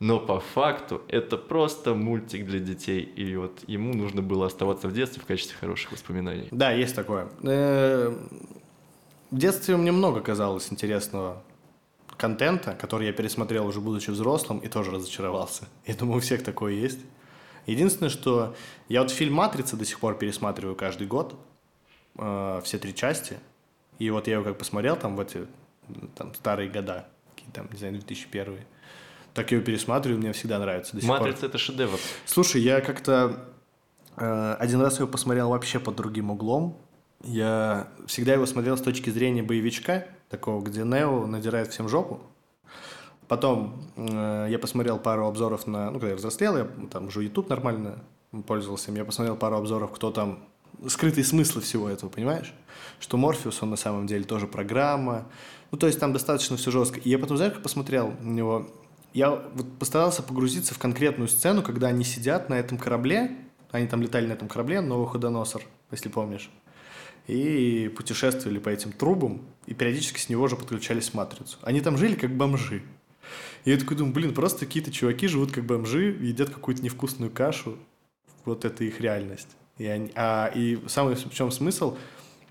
[0.01, 3.01] Но по факту это просто мультик для детей.
[3.01, 6.49] И вот ему нужно было оставаться в детстве в качестве хороших воспоминаний.
[6.51, 7.29] Да, есть такое.
[7.43, 8.15] Э,
[9.31, 11.43] В детстве мне много казалось интересного
[12.19, 15.65] контента, который я пересмотрел уже будучи взрослым и тоже разочаровался.
[15.87, 16.99] Я думаю, у всех такое есть.
[17.67, 18.55] Единственное, что
[18.89, 21.35] я вот фильм «Матрица» до сих пор пересматриваю каждый год,
[22.19, 23.39] э, все три части.
[23.99, 25.47] И вот я его как посмотрел там в эти
[26.15, 28.59] там, старые года, какие там, не знаю, 2001
[29.39, 31.21] так я его пересматриваю, мне всегда нравится до сих пор.
[31.21, 31.99] Матрица это шедевр.
[32.27, 33.45] Слушай, я как-то
[34.17, 36.77] э, один раз его посмотрел вообще под другим углом.
[37.25, 42.21] Я всегда его смотрел с точки зрения боевичка, такого, где Нео надирает всем жопу.
[43.27, 45.87] Потом э, я посмотрел пару обзоров на...
[45.91, 48.03] Ну, когда я взрослел, я там уже YouTube нормально
[48.47, 48.91] пользовался.
[48.93, 50.39] Я посмотрел пару обзоров, кто там...
[50.87, 52.55] Скрытые смыслы всего этого, понимаешь?
[53.01, 55.27] Что Морфеус, он на самом деле тоже программа.
[55.73, 57.01] Ну, то есть там достаточно все жестко.
[57.01, 58.67] И я потом, знаешь, как посмотрел на него...
[59.13, 63.37] Я вот постарался погрузиться в конкретную сцену, когда они сидят на этом корабле.
[63.73, 66.51] Они там летали на этом корабле, Новоходоносор, если помнишь.
[67.29, 71.59] И путешествовали по этим трубам, и периодически с него же подключались матрицу.
[71.63, 72.83] Они там жили как бомжи.
[73.65, 77.77] И я такой думаю, блин, просто какие-то чуваки живут как бомжи, едят какую-то невкусную кашу.
[78.47, 79.49] Вот это их реальность.
[79.77, 81.97] И, они- а, и самый в чем смысл?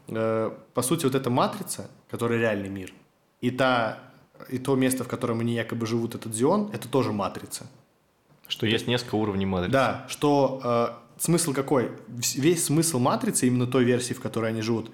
[0.10, 2.94] Э, по сути, вот эта матрица, которая реальный мир,
[3.42, 4.00] и, та,
[4.50, 7.66] и то место, в котором они якобы живут, этот Зион, это тоже матрица.
[8.48, 9.74] Что есть несколько уровней матрицы.
[9.74, 11.92] Да, что э, смысл какой?
[12.08, 14.92] Весь смысл матрицы, именно той версии, в которой они живут,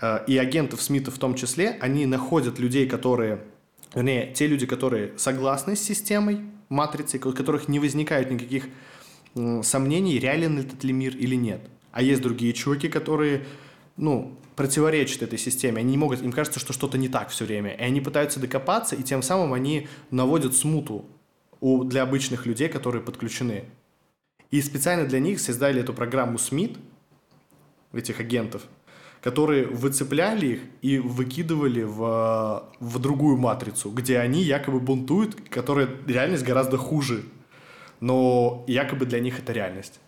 [0.00, 3.42] э, и агентов Смита в том числе, они находят людей, которые,
[3.94, 8.68] вернее, те люди, которые согласны с системой матрицы, у которых не возникает никаких
[9.62, 11.60] сомнений, реален этот ли мир или нет.
[11.92, 13.44] А есть другие чуваки, которые,
[13.96, 15.80] ну, противоречат этой системе.
[15.80, 17.72] Они не могут, им кажется, что что-то не так все время.
[17.72, 21.04] И они пытаются докопаться, и тем самым они наводят смуту
[21.60, 23.64] у, для обычных людей, которые подключены.
[24.50, 26.78] И специально для них создали эту программу СМИТ,
[27.92, 28.62] этих агентов,
[29.20, 36.44] которые выцепляли их и выкидывали в, в другую матрицу, где они якобы бунтуют, которая реальность
[36.44, 37.24] гораздо хуже.
[38.00, 40.00] Но якобы для них это реальность.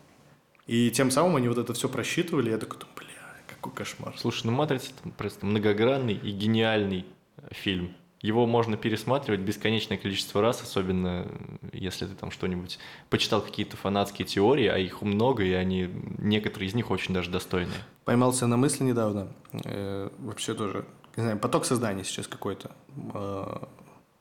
[0.66, 3.06] И тем самым они вот это все просчитывали, я такой, бля,
[3.46, 4.14] какой кошмар.
[4.18, 7.06] Слушай, ну «Матрица»— просто многогранный и гениальный
[7.50, 7.94] фильм.
[8.20, 12.78] Его можно пересматривать бесконечное количество раз, особенно э, если ты там что-нибудь
[13.10, 17.78] почитал какие-то фанатские теории, а их много, и они некоторые из них очень даже достойные.
[18.04, 20.84] Поймался на мысли недавно, э, вообще тоже,
[21.16, 22.72] не знаю, поток создания сейчас какой-то.
[23.14, 23.66] Э,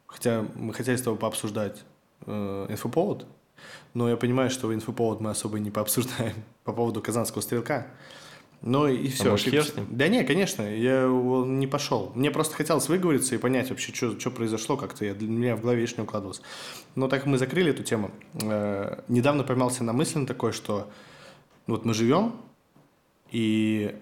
[0.06, 1.84] хотя мы хотели с тобой пообсуждать
[2.28, 3.26] э, инфоповод,
[3.96, 7.88] но я понимаю, что инфоповод мы особо не пообсуждаем по поводу казанского стрелка.
[8.62, 9.34] Ну и все.
[9.34, 9.88] А хер с ним?
[9.90, 12.12] Да не, конечно, я не пошел.
[12.16, 15.62] Мне просто хотелось выговориться и понять вообще, что, что произошло, как-то я, для меня в
[15.62, 16.42] голове лишь не укладывалось.
[16.96, 20.90] Но так как мы закрыли эту тему, э, недавно поймался на мысли такое, что
[21.68, 22.36] вот мы живем,
[23.32, 23.96] и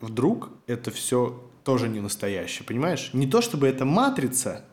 [0.00, 3.10] вдруг это все тоже не настоящее, понимаешь?
[3.12, 4.64] Не то чтобы это матрица,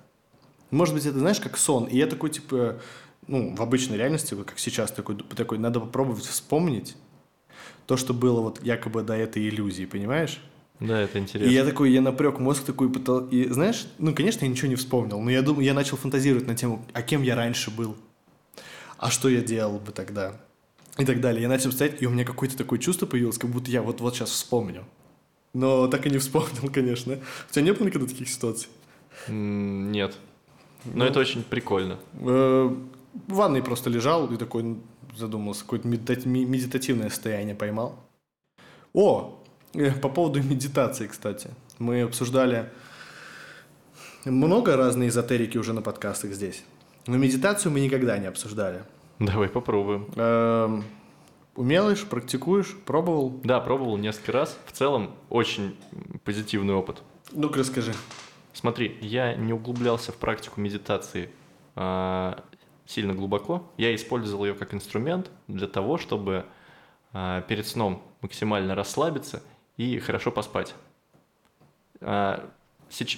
[0.71, 1.85] может быть, это, знаешь, как сон.
[1.85, 2.79] И я такой, типа,
[3.27, 6.95] ну, в обычной реальности, вот как сейчас, такой, такой надо попробовать вспомнить,
[7.85, 10.39] то, что было вот якобы до этой иллюзии, понимаешь?
[10.79, 11.49] Да, это интересно.
[11.49, 14.75] И я такой, я напрек мозг такой, пытал, и знаешь, ну, конечно, я ничего не
[14.75, 17.95] вспомнил, но я думаю, я начал фантазировать на тему, а кем я раньше был,
[18.97, 20.35] а что я делал бы тогда,
[20.97, 21.43] и так далее.
[21.43, 24.31] Я начал стоять, и у меня какое-то такое чувство появилось, как будто я вот-вот сейчас
[24.31, 24.83] вспомню.
[25.53, 27.19] Но так и не вспомнил, конечно.
[27.49, 28.67] У тебя не было никогда таких ситуаций?
[29.29, 30.17] Нет.
[30.83, 31.05] Но Ну.
[31.05, 31.97] это очень прикольно.
[32.19, 32.69] Э,
[33.27, 34.75] В ванной просто лежал и такой
[35.15, 37.99] задумался, какое-то медитативное состояние поймал.
[38.93, 39.41] О,
[39.73, 41.49] э, по поводу медитации, кстати.
[41.79, 42.69] Мы обсуждали
[44.25, 46.63] много разной эзотерики уже на подкастах здесь.
[47.07, 48.83] Но медитацию мы никогда не обсуждали.
[49.19, 50.07] Давай попробуем.
[50.15, 50.83] Эм,
[51.55, 53.39] Умелаешь, практикуешь, пробовал?
[53.43, 54.57] Да, пробовал несколько раз.
[54.65, 55.77] В целом, очень
[56.25, 57.01] позитивный опыт.
[57.31, 57.93] Ну-ка расскажи.
[58.51, 61.29] Смотри, я не углублялся в практику медитации
[61.75, 62.43] а,
[62.85, 63.71] сильно глубоко.
[63.77, 66.45] Я использовал ее как инструмент для того, чтобы
[67.13, 69.41] а, перед сном максимально расслабиться
[69.77, 70.75] и хорошо поспать.
[72.01, 72.49] А,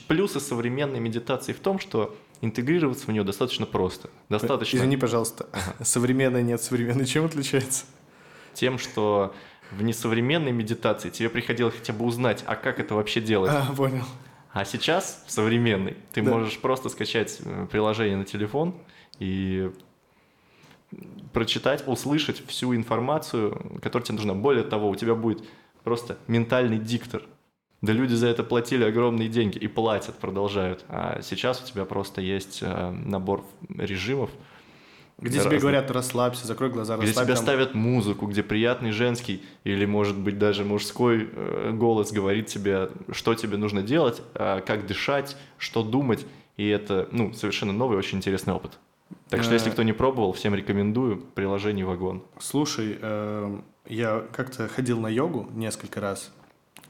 [0.07, 4.09] плюсы современной медитации в том, что интегрироваться в нее достаточно просто.
[4.29, 5.47] Достаточно Извини, пожалуйста.
[5.81, 7.05] Современная нет современной.
[7.05, 7.85] Чем отличается?
[8.57, 9.35] тем, что
[9.71, 13.51] в несовременной медитации тебе приходилось хотя бы узнать, а как это вообще делать.
[13.53, 14.03] А, понял.
[14.51, 16.31] А сейчас, в современной, ты Да.
[16.31, 18.75] можешь просто скачать э, приложение на телефон
[19.19, 19.71] и
[21.33, 24.33] прочитать, услышать всю информацию, которая тебе нужна.
[24.33, 25.43] Более того, у тебя будет
[25.83, 27.23] просто ментальный диктор.
[27.81, 30.83] Да люди за это платили огромные деньги и платят, продолжают.
[30.89, 34.31] А сейчас у тебя просто есть э, набор режимов,
[35.19, 37.25] Где Да, тебе говорят, расслабься, закрой глаза, где расслабь.
[37.25, 37.43] тебя там.
[37.43, 43.35] ставят музыку, где приятный женский или, может быть, даже мужской э, голос говорит тебе, что
[43.35, 46.25] тебе нужно делать, а, как дышать, что думать.
[46.55, 48.79] И это, ну, совершенно новый, очень интересный опыт.
[49.29, 49.73] Так что, если Э.
[49.73, 52.23] кто не пробовал, всем рекомендую приложение «Вагон».
[52.39, 56.31] Слушай, эм, я как-то ходил на йогу несколько раз.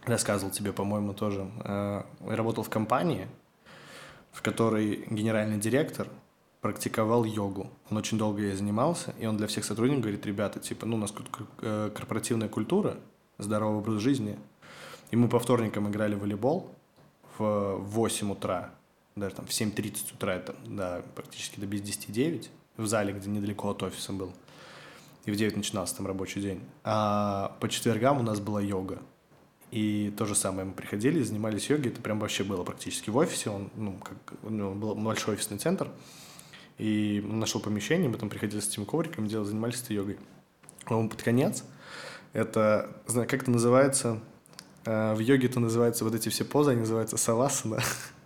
[0.05, 1.49] Рассказывал тебе, по-моему, тоже.
[1.63, 3.27] Э, Я работал в компании,
[4.31, 6.07] в которой генеральный директор
[6.61, 7.69] практиковал йогу.
[7.89, 10.99] Он очень долго ей занимался, и он для всех сотрудников говорит, ребята, типа, ну, у
[10.99, 11.13] нас
[11.61, 12.97] э, корпоративная культура,
[13.39, 14.37] здоровый образ жизни.
[15.11, 16.69] И мы по вторникам играли в волейбол
[17.37, 18.71] в 8 утра,
[19.19, 23.29] даже там в 7.30 утра, это, да, практически до без 10 9, в зале, где
[23.29, 24.33] недалеко от офиса был.
[25.25, 26.61] И в 9 начинался там рабочий день.
[26.83, 28.99] А по четвергам у нас была йога.
[29.71, 33.49] И то же самое, мы приходили, занимались йогой, это прям вообще было практически в офисе,
[33.49, 35.89] он, ну, как, у него был большой офисный центр,
[36.77, 40.17] и он нашел помещение, мы там приходили с этим ковриком, делали, занимались этой йогой.
[40.85, 41.65] А он под конец,
[42.31, 44.21] это, знаю, как это называется,
[44.87, 47.79] Э, в йоге это называется, вот эти все позы, они называются савасана.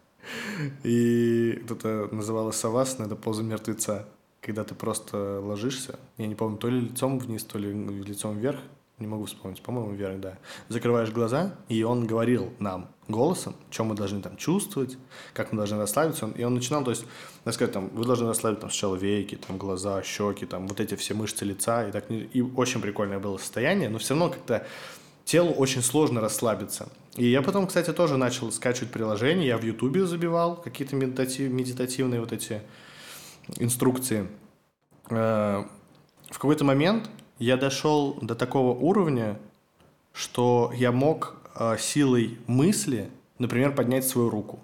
[0.83, 4.07] И вот это называлось савасана, это поза мертвеца,
[4.41, 8.59] когда ты просто ложишься, я не помню, то ли лицом вниз, то ли лицом вверх,
[9.01, 10.37] не могу вспомнить, по-моему, вверх, да.
[10.69, 14.97] Закрываешь глаза, и он говорил нам голосом, что мы должны там чувствовать,
[15.33, 16.31] как мы должны расслабиться.
[16.35, 17.05] И он начинал, то есть,
[17.43, 20.95] так сказать, там, вы должны расслабить там сначала веки, там, глаза, щеки, там, вот эти
[20.95, 24.65] все мышцы лица, и так, и очень прикольное было состояние, но все равно как-то
[25.25, 26.89] телу очень сложно расслабиться.
[27.15, 32.21] И я потом, кстати, тоже начал скачивать приложения, я в Ютубе забивал какие-то медитатив- медитативные
[32.21, 32.61] вот эти
[33.57, 34.27] инструкции.
[35.09, 35.63] Э,
[36.29, 39.37] В какой-то момент я дошел до такого уровня,
[40.13, 44.59] что я мог э, силой мысли, например, поднять свою руку.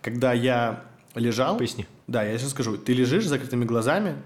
[0.00, 1.58] Когда я лежал.
[1.58, 1.86] Поясни.
[2.06, 2.78] Да, я сейчас скажу.
[2.78, 4.16] Ты лежишь с закрытыми глазами.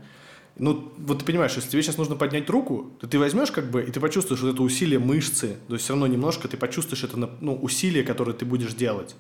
[0.57, 3.83] Ну, вот ты понимаешь, если тебе сейчас нужно поднять руку, то ты возьмешь как бы,
[3.83, 5.57] и ты почувствуешь вот это усилие мышцы.
[5.67, 9.17] То есть все равно немножко ты почувствуешь это ну, усилие, которое ты будешь делать.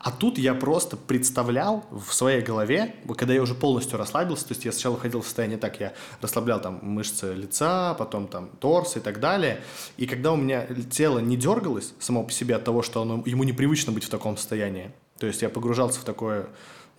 [0.00, 4.64] А тут я просто представлял в своей голове, когда я уже полностью расслабился, то есть
[4.64, 9.00] я сначала ходил в состояние так, я расслаблял там мышцы лица, потом там торс и
[9.00, 9.60] так далее.
[9.96, 13.42] И когда у меня тело не дергалось само по себе от того, что оно, ему
[13.42, 16.48] непривычно быть в таком состоянии, то есть я погружался в такое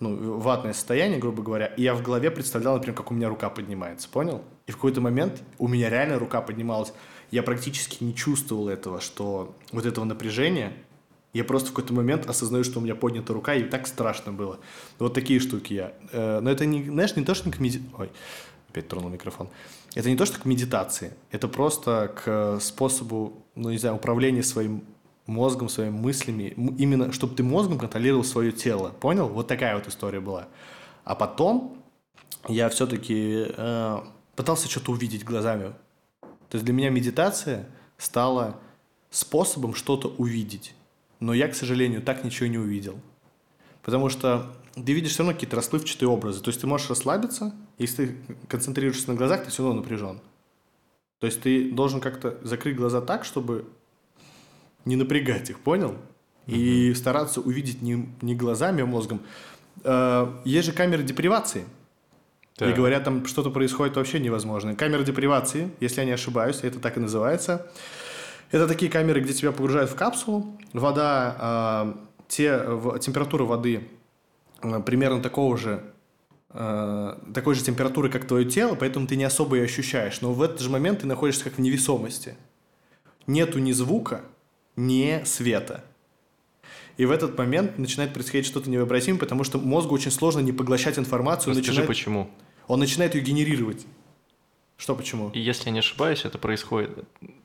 [0.00, 3.50] ну, ватное состояние, грубо говоря, и я в голове представлял, например, как у меня рука
[3.50, 4.42] поднимается, понял?
[4.66, 6.92] И в какой-то момент у меня реально рука поднималась.
[7.30, 10.72] Я практически не чувствовал этого, что вот этого напряжения,
[11.32, 14.58] я просто в какой-то момент осознаю, что у меня поднята рука, и так страшно было.
[14.98, 15.92] Вот такие штуки я.
[16.12, 17.82] Э, но это не, знаешь, не то, что к меди...
[17.96, 18.10] Ой,
[18.68, 19.48] опять тронул микрофон.
[19.94, 21.12] Это не то, что к медитации.
[21.30, 24.82] Это просто к способу, ну, не знаю, управления своим
[25.30, 26.54] мозгом, своими мыслями.
[26.78, 28.90] Именно, чтобы ты мозгом контролировал свое тело.
[29.00, 29.28] Понял?
[29.28, 30.48] Вот такая вот история была.
[31.04, 31.78] А потом
[32.48, 33.98] я все-таки э,
[34.36, 35.72] пытался что-то увидеть глазами.
[36.48, 38.58] То есть для меня медитация стала
[39.10, 40.74] способом что-то увидеть
[41.20, 42.98] но я, к сожалению, так ничего не увидел.
[43.82, 46.42] Потому что ты видишь все равно какие-то расплывчатые образы.
[46.42, 50.20] То есть ты можешь расслабиться, если ты концентрируешься на глазах, ты все равно напряжен.
[51.18, 53.68] То есть ты должен как-то закрыть глаза так, чтобы
[54.84, 55.96] не напрягать их, понял?
[56.46, 59.20] И стараться увидеть не, не глазами, а мозгом.
[59.84, 61.64] Э, есть же камеры депривации.
[62.58, 62.70] Да.
[62.70, 64.74] И говорят, там что-то происходит вообще невозможное.
[64.74, 67.66] Камера депривации, если я не ошибаюсь, это так и называется.
[68.50, 70.58] Это такие камеры, где тебя погружают в капсулу.
[70.72, 71.94] Вода, э,
[72.28, 73.88] те, в, температура воды
[74.62, 75.82] э, примерно такого же
[76.50, 80.20] э, такой же температуры, как твое тело, поэтому ты не особо ее ощущаешь.
[80.20, 82.36] Но в этот же момент ты находишься как в невесомости.
[83.26, 84.22] Нету ни звука,
[84.76, 85.84] ни света.
[86.96, 90.98] И в этот момент начинает происходить что-то невообразимое, потому что мозгу очень сложно не поглощать
[90.98, 91.50] информацию.
[91.52, 91.88] Расскажи, начинает...
[91.88, 92.30] почему?
[92.66, 93.86] Он начинает ее генерировать.
[94.76, 95.30] Что почему?
[95.30, 96.90] И если я не ошибаюсь, это происходит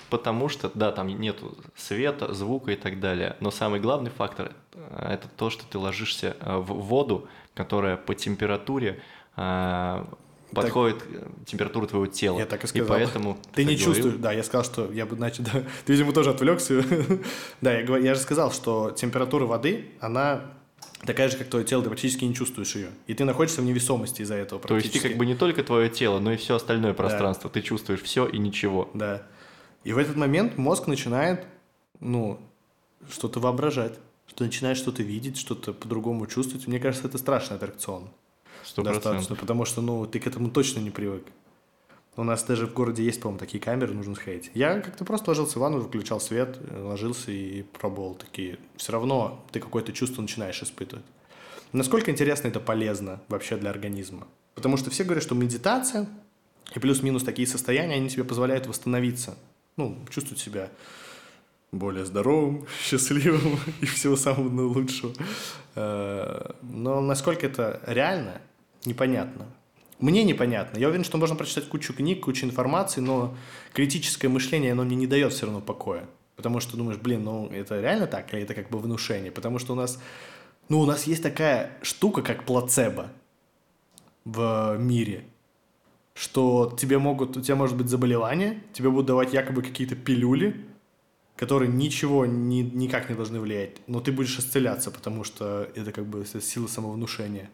[0.10, 1.38] потому, что, да, там нет
[1.76, 3.36] света, звука и так далее.
[3.40, 8.16] Но самый главный фактор э,– это то, что ты ложишься э, в воду, которая по
[8.16, 9.02] температуре
[9.36, 10.06] э,
[10.52, 12.40] подходит так, температура твоего тела.
[12.40, 12.86] Я так и сказал.
[12.86, 13.38] И поэтому...
[13.54, 16.84] Ты не чувствуешь, да, я сказал, что я бы, значит, да, ты, видимо, тоже отвлекся.
[17.62, 20.44] да, я, я же сказал, что температура воды, она
[21.06, 22.90] такая же, как твое тело, ты практически не чувствуешь ее.
[23.08, 25.90] И ты находишься в невесомости из-за этого То есть ты как бы не только твое
[25.90, 27.50] тело, но и все остальное пространство.
[27.50, 27.54] Да.
[27.54, 28.90] Ты чувствуешь все и ничего.
[28.94, 29.24] Да.
[29.84, 31.46] И в этот момент мозг начинает,
[32.00, 32.40] ну,
[33.10, 36.68] что-то воображать, что начинает что-то видеть, что-то по-другому чувствовать.
[36.68, 38.10] Мне кажется, это страшный аттракцион.
[38.66, 38.84] 100%.
[38.84, 41.26] Достаточно, потому что, ну, ты к этому точно не привык.
[42.18, 44.50] У нас даже в городе есть, по-моему, такие камеры, нужно сходить.
[44.54, 48.58] Я как-то просто ложился в ванну, выключал свет, ложился и пробовал такие.
[48.78, 51.04] Все равно ты какое-то чувство начинаешь испытывать.
[51.74, 54.28] Насколько интересно это полезно вообще для организма?
[54.54, 56.08] Потому что все говорят, что медитация
[56.74, 59.38] и плюс-минус такие состояния, они тебе позволяют восстановиться.
[59.76, 60.70] Ну, чувствовать себя
[61.74, 65.14] более здоровым, счастливым и всего самого лучшего.
[65.76, 68.42] Э, но насколько это реально,
[68.86, 69.48] непонятно.
[70.00, 70.78] Мне непонятно.
[70.78, 73.36] Я уверен, что можно прочитать кучу книг, кучу информации, но
[73.74, 76.06] критическое мышление, оно мне не дает все равно покоя.
[76.36, 79.32] Потому что думаешь, блин, ну это реально так, или это как бы внушение?
[79.32, 80.02] Потому что у нас,
[80.68, 83.10] ну у нас есть такая штука, как плацебо
[84.26, 85.24] в мире,
[86.14, 90.66] что тебе могут, у тебя может быть заболевание, тебе будут давать якобы какие-то пилюли,
[91.38, 96.06] которые ничего ни, никак не должны влиять, но ты будешь исцеляться, потому что это как
[96.06, 97.50] бы сила самовнушения.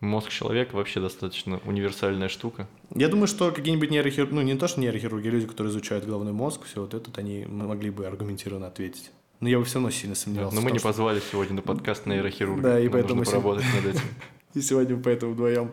[0.00, 2.66] Мозг человека вообще достаточно универсальная штука.
[2.94, 6.64] Я думаю, что какие-нибудь нейрохирурги, ну не то, что нейрохирурги, люди, которые изучают головной мозг,
[6.64, 9.10] все вот это, они могли бы аргументированно ответить.
[9.40, 10.54] Но я бы все равно сильно сомневался.
[10.56, 10.88] но мы не что...
[10.88, 12.62] позвали сегодня на подкаст нейрохирурга.
[12.62, 14.06] Да, и поэтому нужно поработать над этим.
[14.54, 15.70] И сегодня поэтому вдвоем.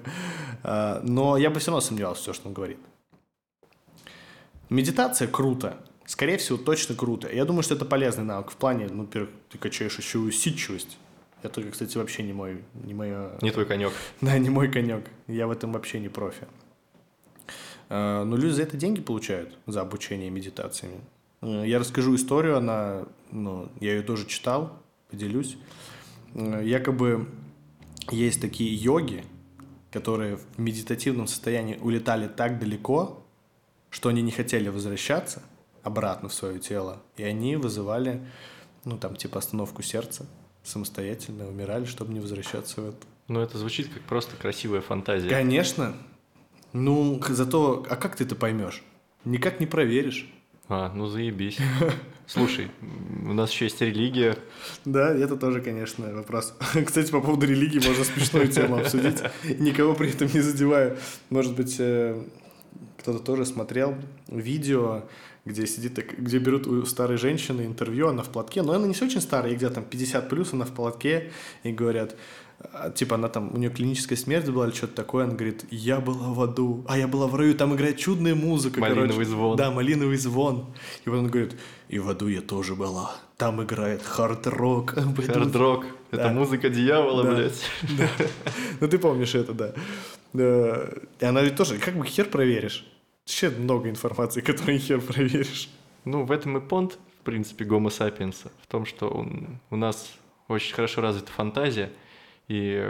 [0.61, 2.77] А, но я бы все равно сомневался в все, что он говорит.
[4.69, 5.77] Медитация круто.
[6.05, 7.27] Скорее всего, точно круто.
[7.33, 8.51] Я думаю, что это полезный навык.
[8.51, 10.97] В плане, ну, во-первых, ты качаешь еще усидчивость.
[11.47, 12.63] Это, кстати, вообще не мой...
[12.73, 13.38] Не, мое...
[13.41, 13.93] не твой конек.
[14.21, 15.05] Да, не мой конек.
[15.27, 16.45] Я в этом вообще не профи.
[17.89, 21.00] А, но люди за это деньги получают, за обучение медитациями.
[21.41, 25.58] А, я расскажу историю, она, ну, я ее тоже читал, поделюсь.
[26.35, 27.29] А, якобы
[28.12, 29.23] есть такие йоги,
[29.89, 33.23] которые в медитативном состоянии улетали так далеко,
[33.89, 35.41] что они не хотели возвращаться
[35.81, 38.21] обратно в свое тело, и они вызывали,
[38.83, 40.25] ну, там, типа остановку сердца
[40.67, 42.97] самостоятельно умирали, чтобы не возвращаться в это.
[43.27, 45.29] Ну, это звучит как просто красивая фантазия.
[45.29, 45.95] Конечно.
[46.73, 48.83] Ну, зато, а как ты это поймешь?
[49.25, 50.31] Никак не проверишь.
[50.69, 51.57] А, ну заебись.
[52.27, 52.69] Слушай,
[53.23, 54.37] у нас еще есть религия.
[54.83, 56.53] Да, это тоже, конечно, вопрос.
[56.85, 59.21] Кстати, по поводу религии можно смешную тему обсудить,
[59.59, 60.97] никого при этом не задевая.
[61.29, 62.21] Может быть, э,
[62.99, 63.95] кто-то тоже смотрел
[64.27, 65.03] видео,
[65.48, 68.91] где сидит, так, где берут у старой женщины интервью, она в платке, но она не
[68.93, 71.31] очень старая, ей где-то там 50 плюс, она в платке,
[71.63, 72.15] и говорят,
[72.60, 76.00] а, типа она там, у нее клиническая смерть была или что-то такое, она говорит, я
[76.00, 79.29] была в аду, а я была в раю, там играет чудная музыка, Малиновый короче.
[79.29, 79.56] звон.
[79.58, 80.65] Да, малиновый звон.
[81.06, 81.56] И потом он говорит,
[81.89, 84.93] и в аду я тоже была, там играет хард-рок.
[85.27, 85.85] Хард-рок.
[86.12, 86.33] Это Да.
[86.33, 87.35] музыка дьявола, Да.
[87.35, 87.62] блядь.
[88.79, 89.73] Ну ты помнишь это, да.
[90.33, 90.89] Да.
[91.19, 92.85] И она ведь тоже, как бы хер проверишь?
[93.28, 95.67] Вообще много информации, которую хер проверишь.
[96.06, 98.54] Ну, в этом и понт, в принципе, гомо сапиенса.
[98.62, 100.13] В том, что он- у нас
[100.48, 101.92] очень хорошо развита фантазия,
[102.48, 102.90] и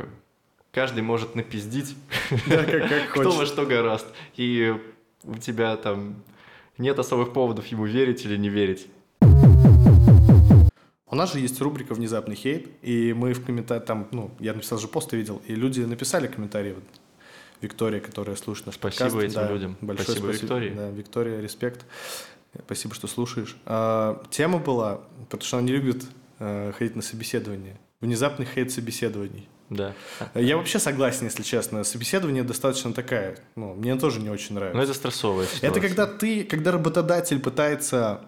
[0.71, 1.95] каждый может напиздить,
[2.47, 4.05] Да, как, как кто во что гораст.
[4.35, 4.75] И
[5.23, 6.21] у тебя там
[6.77, 8.85] нет особых поводов ему верить или не верить.
[11.09, 14.77] У нас же есть рубрика «Внезапный хейт», и мы в комментариях, там, ну, я написал
[14.77, 16.83] же пост, видел, и люди написали комментарии, вот,
[17.61, 19.25] Виктория, которая слушает наш Спасибо подкаст.
[19.25, 19.77] этим да, людям.
[19.81, 20.69] Большое Спасибо, спасибо, Виктории.
[20.75, 21.85] Да, Виктория, респект.
[22.65, 23.55] Спасибо, что слушаешь.
[23.65, 26.05] А, тема была, потому что она не любит
[26.39, 27.79] э, ходить на собеседование.
[28.01, 29.47] Внезапный хейт собеседований.
[29.69, 29.93] Да.
[30.33, 31.83] Я вообще согласен, если честно.
[31.83, 34.77] Собеседование достаточно такая, ну, мне тоже не очень нравится.
[34.77, 35.69] Но это стрессовая ситуация.
[35.69, 38.21] Это когда ты, когда работодатель пытается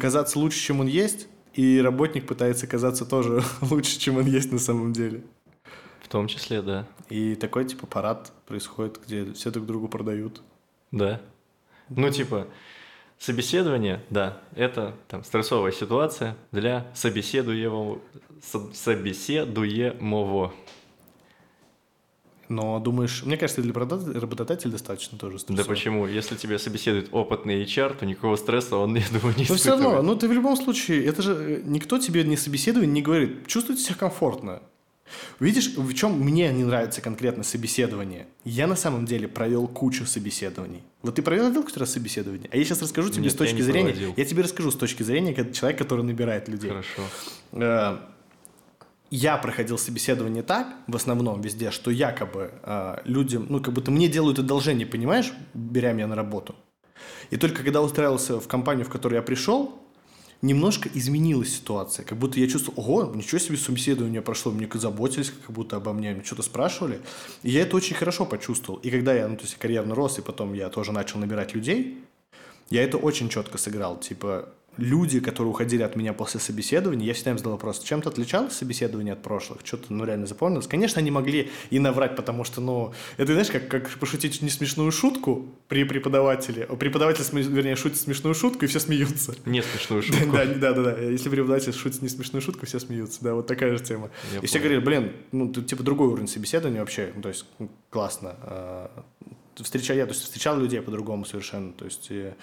[0.00, 4.58] казаться лучше, чем он есть, и работник пытается казаться тоже лучше, чем он есть на
[4.58, 5.22] самом деле.
[6.08, 6.86] В том числе, да.
[7.10, 10.40] И такой типа парад происходит, где все друг другу продают.
[10.90, 11.20] Да.
[11.90, 12.46] Ну, типа,
[13.18, 18.00] собеседование, да, это там стрессовая ситуация для собеседуемого,
[18.42, 20.54] со- собеседуемого.
[22.48, 25.66] Но думаешь, мне кажется, для работодателя достаточно тоже Да стрессово.
[25.68, 26.06] почему?
[26.06, 29.84] Если тебя собеседует опытный HR, то никакого стресса он, я думаю, не Но все равно,
[29.90, 30.04] испытывает.
[30.04, 33.82] ну ты в любом случае, это же э, никто тебе не собеседует, не говорит, чувствуйте
[33.82, 34.62] себя комфортно.
[35.40, 38.26] Видишь, в чем мне не нравится конкретно собеседование?
[38.44, 40.82] Я на самом деле провел кучу собеседований.
[41.02, 42.48] Вот ты провел какой-то раз собеседование?
[42.52, 43.90] А я сейчас расскажу тебе Нет, с точки зрения...
[43.90, 44.14] проводил.
[44.16, 46.70] Я тебе расскажу с точки зрения человека, который набирает людей.
[46.70, 47.02] Хорошо.
[47.52, 47.98] Э,
[49.10, 54.08] я проходил собеседование так, в основном везде, что якобы э, людям, ну, как будто мне
[54.08, 56.54] делают одолжение, понимаешь, беря меня на работу.
[57.30, 59.82] И только когда устраивался в компанию, в которую я пришел,
[60.42, 62.04] немножко изменилась ситуация.
[62.04, 66.22] Как будто я чувствовал, ого, ничего себе собеседование прошло, мне заботились как будто обо мне,
[66.24, 67.00] что-то спрашивали.
[67.42, 68.78] И я это очень хорошо почувствовал.
[68.80, 71.98] И когда я, ну, то есть карьерно рос, и потом я тоже начал набирать людей,
[72.70, 73.98] я это очень четко сыграл.
[73.98, 78.08] Типа, люди, которые уходили от меня после собеседования, я всегда им задал вопрос, чем то
[78.08, 79.60] отличалось собеседование от прошлых?
[79.64, 80.66] Что-то, ну, реально запомнилось?
[80.66, 84.90] Конечно, они могли и наврать, потому что, ну, это, знаешь, как, как пошутить не смешную
[84.92, 86.64] шутку при преподавателе.
[86.64, 89.34] О, Преподаватель, вернее, шутит смешную шутку, и все смеются.
[89.44, 90.18] Не смешную шутку.
[90.38, 90.98] Да, да, да, да.
[91.00, 93.22] Если преподаватель шутит не смешную шутку, все смеются.
[93.22, 94.10] Да, вот такая же тема.
[94.32, 94.80] Я и все понял.
[94.80, 97.12] говорили, блин, ну, ты, типа, другой уровень собеседования вообще.
[97.14, 98.36] Ну, то есть, ну, классно.
[98.42, 99.04] А,
[99.62, 101.72] Встречал, я то есть, встречал людей по-другому совершенно.
[101.72, 102.34] То есть, э,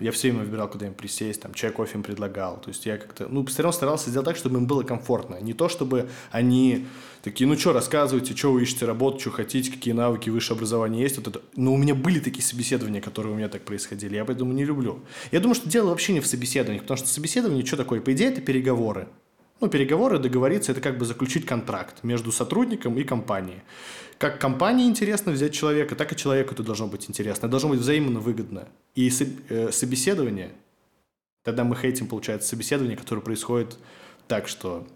[0.00, 2.60] я все время выбирал, куда им присесть, там, чай, кофе им предлагал.
[2.60, 5.36] То есть, я как-то, ну, все равно старался сделать так, чтобы им было комфортно.
[5.40, 6.86] Не то, чтобы они
[7.22, 11.18] такие, ну, что, рассказывайте, что вы ищете работу, что хотите, какие навыки, высшее образование есть.
[11.18, 11.42] Вот это.
[11.56, 14.16] Но у меня были такие собеседования, которые у меня так происходили.
[14.16, 15.00] Я поэтому не люблю.
[15.32, 18.00] Я думаю, что дело вообще не в собеседованиях, потому что собеседование, что такое?
[18.00, 19.08] По идее, это переговоры.
[19.60, 23.62] Ну, переговоры, договориться, это как бы заключить контракт между сотрудником и компанией.
[24.18, 27.46] Как компании интересно взять человека, так и человеку это должно быть интересно.
[27.46, 28.68] Это должно быть взаимно выгодно.
[28.96, 29.10] И
[29.48, 30.50] э, собеседование,
[31.44, 33.78] тогда мы хейтим, получается, собеседование, которое происходит
[34.26, 34.86] так, что,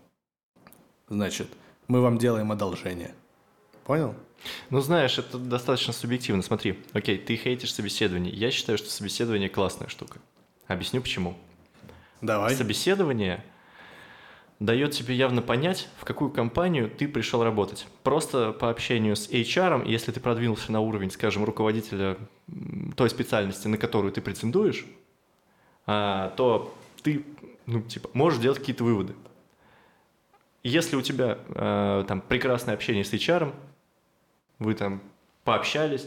[1.08, 1.46] значит,
[1.86, 3.14] мы вам делаем одолжение.
[3.84, 4.14] Понял?
[4.70, 6.42] Ну, знаешь, это достаточно субъективно.
[6.42, 8.34] Смотри, окей, ты хейтишь собеседование.
[8.34, 10.18] Я считаю, что собеседование классная штука.
[10.66, 11.36] Объясню почему.
[12.20, 12.56] Давай.
[12.56, 13.44] Собеседование
[14.64, 17.86] дает тебе явно понять, в какую компанию ты пришел работать.
[18.04, 22.16] Просто по общению с HR, если ты продвинулся на уровень, скажем, руководителя
[22.96, 24.86] той специальности, на которую ты претендуешь,
[25.86, 27.24] а, то ты,
[27.66, 29.14] ну, типа, можешь делать какие-то выводы.
[30.62, 33.52] Если у тебя э, там прекрасное общение с HR,
[34.60, 35.02] вы там
[35.42, 36.06] пообщались,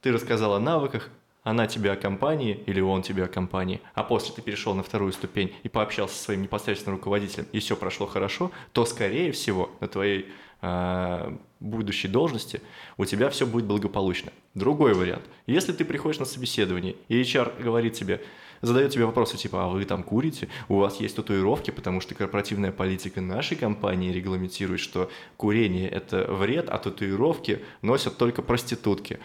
[0.00, 1.10] ты рассказал о навыках,
[1.44, 5.12] она тебе о компании или он тебе о компании, а после ты перешел на вторую
[5.12, 9.86] ступень и пообщался со своим непосредственным руководителем, и все прошло хорошо, то, скорее всего, на
[9.86, 10.26] твоей
[10.62, 12.62] э, будущей должности
[12.96, 14.32] у тебя все будет благополучно.
[14.54, 15.24] Другой вариант.
[15.46, 18.22] Если ты приходишь на собеседование, и HR говорит тебе,
[18.62, 22.72] задает тебе вопросы типа, а вы там курите, у вас есть татуировки, потому что корпоративная
[22.72, 29.20] политика нашей компании регламентирует, что курение– это вред, а татуировки носят только проститутки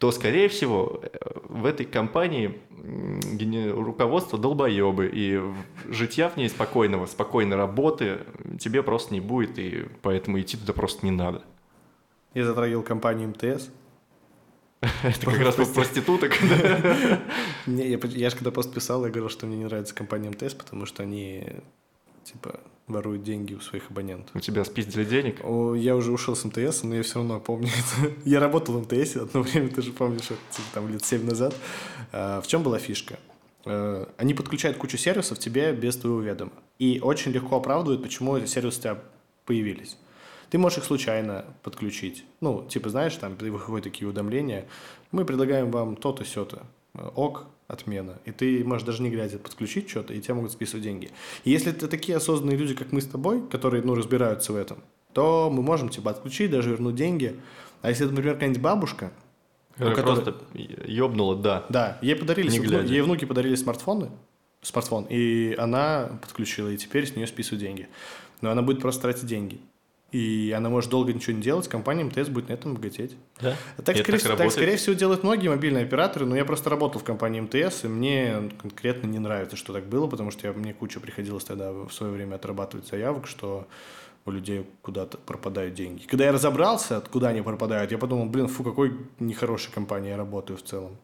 [0.00, 1.08] то, скорее всего, э,
[1.50, 2.58] в этой компании
[3.70, 5.38] руководство долбоебы, и
[5.90, 8.20] житья в ней спокойного, спокойной работы
[8.58, 11.42] тебе просто не будет, и поэтому идти туда просто не надо.
[12.32, 13.68] Я затрагивал компанию МТС.
[15.02, 16.32] Это как раз проституток.
[17.66, 20.86] Не, я же когда пост писал, я говорил, что мне не нравится компания МТС, потому
[20.86, 21.46] что они
[22.24, 22.60] типа
[22.92, 24.34] воруют деньги у своих абонентов.
[24.34, 25.40] У тебя спиздили денег?
[25.78, 28.12] Я уже ушел с МТС, но я все равно помню это.
[28.24, 31.54] Я работал в МТС одно время, ты же помнишь, это, типа, там лет 7 назад.
[32.12, 33.18] А, в чем была фишка?
[33.64, 36.52] А, они подключают кучу сервисов тебе без твоего ведома.
[36.78, 38.98] И очень легко оправдывают, почему эти сервисы у тебя
[39.44, 39.96] появились.
[40.50, 42.24] Ты можешь их случайно подключить.
[42.40, 44.66] Ну, типа, знаешь, там выходят такие уведомления.
[45.12, 46.64] Мы предлагаем вам то-то, сё-то.
[47.14, 48.18] Ок, отмена.
[48.24, 51.10] И ты можешь даже не глядя подключить что-то, и тебе могут списывать деньги.
[51.44, 54.78] И если это такие осознанные люди, как мы с тобой, которые, ну, разбираются в этом,
[55.12, 57.36] то мы можем, типа, отключить, даже вернуть деньги.
[57.82, 59.12] А если это, например, какая-нибудь бабушка,
[59.76, 61.66] которая просто ёбнула, да.
[61.68, 64.10] Да, ей подарили, не ей внуки подарили смартфоны,
[64.62, 67.88] смартфон, и она подключила, и теперь с нее списывают деньги.
[68.40, 69.60] Но она будет просто тратить деньги
[70.12, 73.16] и она может долго ничего не делать, компания МТС будет на этом богатеть.
[73.40, 73.56] Да?
[73.84, 77.04] Так, скорее, так, так, скорее всего, делают многие мобильные операторы, но я просто работал в
[77.04, 80.98] компании МТС, и мне конкретно не нравится, что так было, потому что я, мне куча
[81.00, 83.68] приходилось тогда в свое время отрабатывать заявок, что
[84.26, 86.06] у людей куда-то пропадают деньги.
[86.06, 90.56] Когда я разобрался, откуда они пропадают, я подумал, блин, фу, какой нехорошей компании я работаю
[90.58, 90.96] в целом.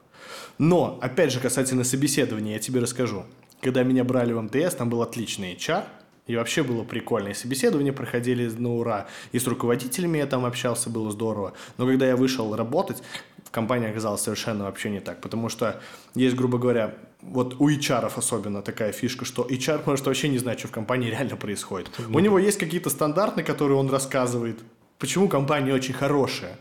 [0.59, 3.25] Но, опять же, касательно собеседования, я тебе расскажу.
[3.61, 5.85] Когда меня брали в МТС, там был отличный HR–
[6.27, 7.29] и вообще было прикольно.
[7.29, 9.07] И собеседования проходили на ура.
[9.33, 11.53] И с руководителями я там общался, было здорово.
[11.79, 13.03] Но когда я вышел работать,
[13.45, 15.21] в компании оказалось совершенно вообще не так.
[15.21, 15.81] Потому что
[16.15, 20.59] есть, грубо говоря, вот у HR особенно такая фишка, что HR может вообще не знать,
[20.59, 21.89] что в компании реально происходит.
[22.09, 24.59] У него есть какие-то стандарты, которые он рассказывает,
[24.99, 26.59] почему компания очень хорошая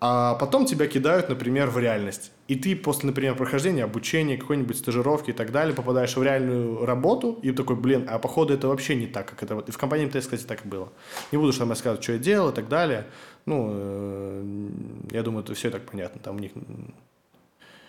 [0.00, 2.30] а потом тебя кидают, например, в реальность.
[2.46, 7.38] И ты после, например, прохождения обучения, какой-нибудь стажировки и так далее, попадаешь в реальную работу
[7.42, 9.68] и такой, блин, а походу это вообще не так, как это вот.
[9.68, 10.92] И в компании МТС, кстати, так и было.
[11.32, 13.06] Не буду там рассказывать, что я делал и так далее.
[13.44, 14.68] Ну, э,
[15.10, 16.20] я думаю, это все так понятно.
[16.20, 16.52] Там у них...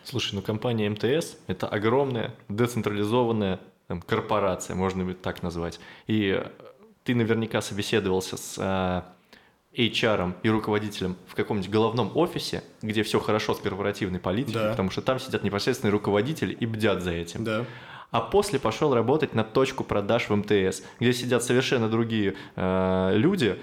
[0.03, 5.79] Слушай, ну компания МТС– это огромная децентрализованная там, корпорация, можно бы так назвать.
[6.07, 6.43] И
[7.03, 9.05] ты наверняка собеседовался с а,
[9.73, 14.69] HR и руководителем в каком-нибудь головном офисе, где все хорошо с корпоративной политикой, да.
[14.71, 17.43] потому что там сидят непосредственные руководители и бдят за этим.
[17.43, 17.65] Да.
[18.11, 23.59] А после пошел работать на точку продаж в МТС, где сидят совершенно другие э, люди,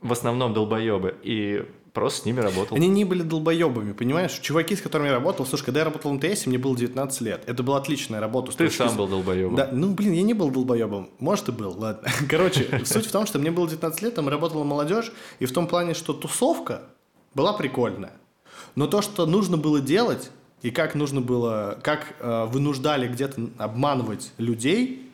[0.00, 2.76] в основном долбоебы, и просто с ними работал.
[2.76, 4.32] Они не были долбоебами, понимаешь?
[4.32, 7.44] Чуваки, с которыми я работал, слушай, когда я работал в МТС, мне было 19 лет.
[7.46, 8.54] Это была отличная работа.
[8.54, 9.54] Ты сам был долбоебом.
[9.54, 11.08] Да, ну, блин, я не был долбоебом.
[11.20, 12.06] Может, и был, ладно.
[12.28, 15.68] Короче, суть в том, что мне было 19 лет, там работала молодежь, и в том
[15.68, 16.82] плане, что тусовка
[17.34, 18.12] была прикольная.
[18.74, 20.30] Но то, что нужно было делать,
[20.62, 25.12] и как нужно было, как э, вынуждали где-то обманывать людей,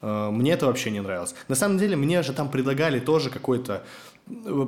[0.00, 1.34] э, мне это вообще не нравилось.
[1.48, 3.82] На самом деле, мне же там предлагали тоже какой-то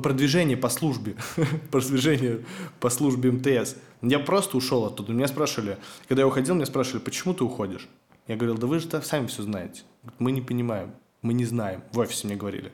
[0.02, 1.16] продвижение по службе,
[1.70, 2.44] продвижение
[2.80, 3.76] по службе МТС.
[4.02, 5.12] Я просто ушел оттуда.
[5.12, 5.78] Меня спрашивали,
[6.08, 7.88] когда я уходил, меня спрашивали, почему ты уходишь?
[8.26, 9.82] Я говорил, да вы же сами все знаете.
[10.18, 10.92] Мы не понимаем,
[11.22, 11.82] мы не знаем.
[11.92, 12.72] В офисе мне говорили.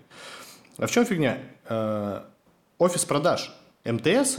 [0.77, 1.39] А в чем фигня?
[1.69, 2.23] Э,
[2.79, 3.55] офис продаж
[3.85, 4.39] МТС,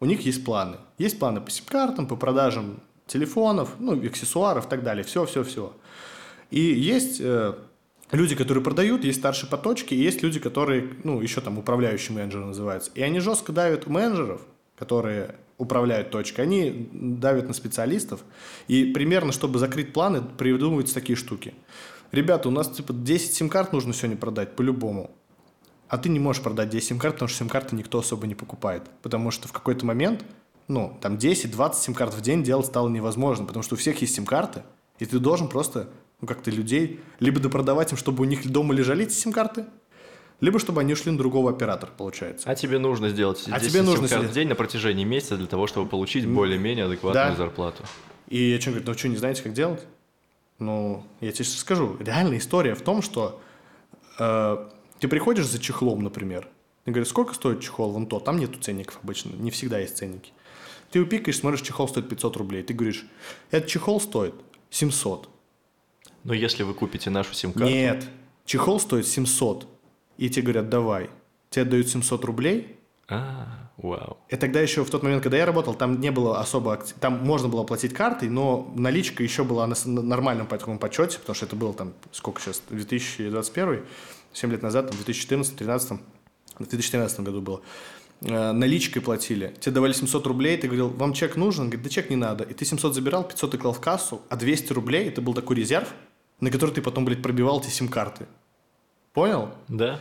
[0.00, 0.76] у них есть планы.
[0.98, 5.04] Есть планы по сим-картам, по продажам телефонов, ну, аксессуаров и так далее.
[5.04, 5.72] Все, все, все.
[6.50, 7.54] И есть э,
[8.12, 12.16] люди, которые продают, есть старшие по точке, и есть люди, которые, ну, еще там управляющие
[12.16, 12.90] менеджеры называются.
[12.94, 14.42] И они жестко давят менеджеров,
[14.78, 18.24] которые управляют точкой, они давят на специалистов.
[18.66, 21.54] И примерно, чтобы закрыть планы, придумываются такие штуки.
[22.12, 25.10] Ребята, у нас типа 10 сим-карт нужно сегодня продать по-любому.
[25.88, 28.84] А ты не можешь продать 10 сим-карт, потому что сим-карты никто особо не покупает.
[29.02, 30.24] Потому что в какой-то момент,
[30.66, 34.62] ну, там 10-20 сим-карт в день делать стало невозможно, потому что у всех есть сим-карты,
[34.98, 35.90] и ты должен просто
[36.20, 39.66] ну, как-то людей, либо допродавать им, чтобы у них дома лежали эти сим-карты,
[40.40, 42.48] либо чтобы они ушли на другого оператора, получается.
[42.48, 45.66] А тебе нужно сделать 10 а тебе нужно в день на протяжении месяца для того,
[45.66, 47.36] чтобы получить более-менее адекватную да.
[47.36, 47.84] зарплату.
[48.28, 49.84] И я что, говорю, ну что, не знаете, как делать?
[50.58, 51.96] Ну, я тебе скажу.
[52.00, 53.40] Реальная история в том, что
[54.18, 54.68] э,
[54.98, 56.48] ты приходишь за чехлом, например,
[56.84, 58.20] ты говоришь, сколько стоит чехол вон то?
[58.20, 60.32] Там нету ценников обычно, не всегда есть ценники.
[60.90, 62.62] Ты упикаешь, смотришь, чехол стоит 500 рублей.
[62.62, 63.06] Ты говоришь,
[63.50, 64.34] этот чехол стоит
[64.70, 65.28] 700.
[66.24, 67.72] Но если вы купите нашу сим-карту...
[67.72, 68.04] Нет,
[68.44, 69.66] чехол стоит 700,
[70.18, 71.10] и тебе говорят, давай.
[71.48, 72.76] Тебе отдают 700 рублей.
[73.08, 74.18] А, вау.
[74.28, 76.76] И тогда еще в тот момент, когда я работал, там не было особо...
[77.00, 81.34] Там можно было платить картой, но наличка еще была на нормальном по такому подсчете, потому
[81.34, 83.82] что это было там, сколько сейчас, 2021,
[84.32, 86.00] 7 лет назад, там, в 2014, 2013,
[86.54, 87.62] в 2013 году было.
[88.22, 89.54] э, наличкой платили.
[89.60, 91.62] Тебе давали 700 рублей, ты говорил, вам чек нужен?
[91.62, 92.44] Он говорит, да чек не надо.
[92.44, 95.56] И ты 700 забирал, 500 ты клал в кассу, а 200 рублей, это был такой
[95.56, 95.88] резерв,
[96.40, 98.26] на который ты потом, блядь, пробивал эти сим-карты.
[99.12, 99.50] Понял?
[99.68, 100.00] Да.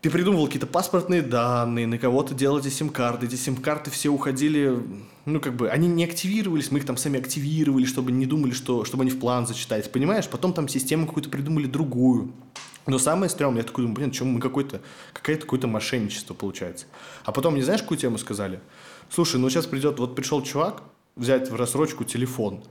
[0.00, 3.26] Ты придумывал какие-то паспортные данные, на кого-то делал эти сим-карты.
[3.26, 4.82] Эти сим-карты все уходили,
[5.26, 8.84] ну, как бы, они не активировались, мы их там сами активировали, чтобы не думали, что,
[8.86, 10.26] чтобы они в план зачитать, понимаешь?
[10.28, 12.32] Потом там систему какую-то придумали другую.
[12.86, 14.80] Но самое стрёмное, я такой думаю, блин, что мы какой-то,
[15.12, 16.86] какое-то какое-то мошенничество получается.
[17.24, 18.60] А потом, не знаешь, какую тему сказали?
[19.10, 20.82] Слушай, ну сейчас придет, вот пришел чувак
[21.14, 22.64] взять в рассрочку телефон.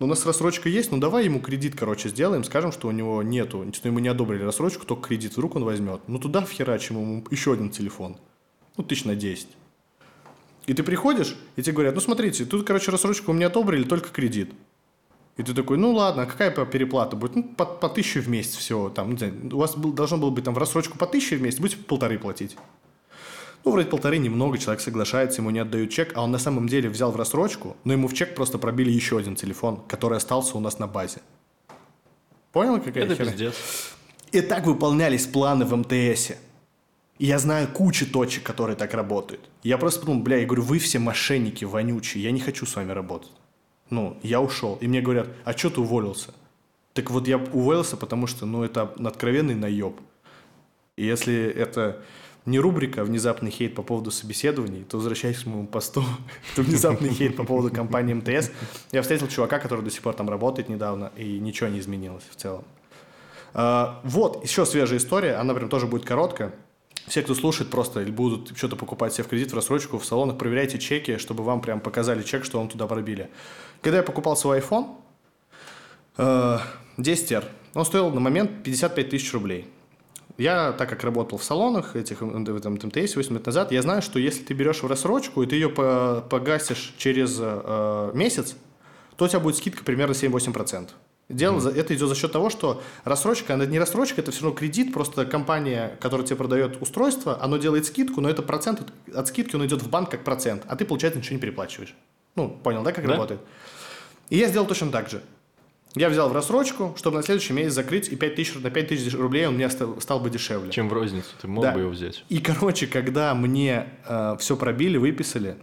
[0.00, 3.22] Ну, у нас рассрочка есть, ну давай ему кредит, короче, сделаем, скажем, что у него
[3.22, 6.00] нету, что ему не одобрили рассрочку, только кредит, вдруг он возьмет.
[6.06, 8.16] Ну туда вхерачим ему еще один телефон.
[8.78, 9.48] Ну, тысяч на 10.
[10.66, 14.08] И ты приходишь, и тебе говорят, ну смотрите, тут, короче, рассрочку у меня одобрили, только
[14.08, 14.52] кредит.
[15.36, 17.36] И ты такой, ну ладно, а какая переплата будет?
[17.36, 18.88] Ну, по, по тысяче в месяц всего.
[18.88, 19.18] Там,
[19.52, 22.18] у вас был, должно было быть там в рассрочку по тысяче в месяц, будете полторы
[22.18, 22.56] платить.
[23.64, 26.88] Ну, вроде полторы немного, человек соглашается, ему не отдают чек, а он на самом деле
[26.88, 30.60] взял в рассрочку, но ему в чек просто пробили еще один телефон, который остался у
[30.60, 31.18] нас на базе.
[32.52, 33.32] Понял, какая Это херня?
[33.32, 33.54] пиздец.
[34.32, 36.38] И так выполнялись планы в МТСе.
[37.18, 39.42] И я знаю кучу точек, которые так работают.
[39.62, 42.92] Я просто подумал, бля, я говорю, вы все мошенники вонючие, я не хочу с вами
[42.92, 43.32] работать.
[43.90, 44.78] Ну, я ушел.
[44.80, 46.32] И мне говорят, а что ты уволился?
[46.94, 50.00] Так вот я уволился, потому что, ну, это откровенный наеб.
[50.96, 52.02] И если это
[52.46, 56.04] не рубрика «Внезапный хейт по поводу собеседований», то возвращаясь к моему посту,
[56.52, 58.50] это внезапный хейт по поводу компании МТС.
[58.92, 62.36] Я встретил чувака, который до сих пор там работает недавно, и ничего не изменилось в
[62.36, 62.64] целом.
[63.52, 66.54] А, вот, еще свежая история, она прям тоже будет короткая.
[67.06, 70.78] Все, кто слушает, просто будут что-то покупать себе в кредит в рассрочку в салонах, проверяйте
[70.78, 73.30] чеки, чтобы вам прям показали чек, что вам туда пробили.
[73.80, 74.94] Когда я покупал свой iPhone,
[76.16, 79.66] 10R, он стоил на момент 55 тысяч рублей.
[80.38, 84.02] Я, так как работал в салонах этих в этом МТС 8 лет назад, я знаю,
[84.02, 88.56] что если ты берешь в рассрочку, и ты ее погасишь через э, месяц,
[89.16, 90.88] то у тебя будет скидка примерно 7-8%.
[91.28, 91.78] Дело, mm.
[91.78, 95.24] это идет за счет того, что рассрочка, она не рассрочка, это все равно кредит, просто
[95.24, 98.82] компания, которая тебе продает устройство, она делает скидку, но это процент
[99.14, 101.94] от скидки, он идет в банк как процент, а ты, получается, ничего не переплачиваешь.
[102.34, 103.12] Ну, понял, да, как да?
[103.12, 103.40] работает?
[104.28, 105.22] И я сделал точно так же.
[105.96, 109.14] Я взял в рассрочку, чтобы на следующий месяц закрыть, и 5 тысяч, на 5 тысяч
[109.14, 110.70] рублей он мне стал, стал бы дешевле.
[110.70, 111.72] Чем в розницу, ты мог да.
[111.72, 112.24] бы его взять.
[112.28, 115.56] И, короче, когда мне э, все пробили, выписали,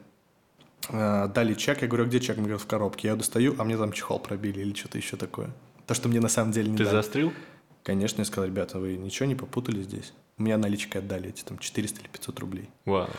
[0.89, 2.36] э, дали чек, я говорю, «А где чек?
[2.36, 3.07] Мне говорят, в коробке.
[3.07, 5.49] Я достаю, а мне там чехол пробили или что-то еще такое.
[5.86, 6.95] То, что мне на самом деле не Ты дали.
[6.95, 7.32] застрил?
[7.84, 10.11] Конечно, я сказал, ребята, вы ничего не попутали здесь?
[10.38, 12.69] У меня наличкой отдали эти там 400 или 500 рублей.
[12.84, 13.09] Вау.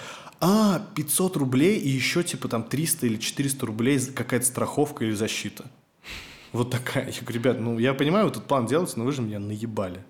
[0.41, 5.65] А, 500 рублей и еще типа там 300 или 400 рублей какая-то страховка или защита.
[6.53, 7.07] Вот такая.
[7.07, 10.03] Я говорю, ребят, ну я понимаю, тут план делаете, но вы же меня наебали.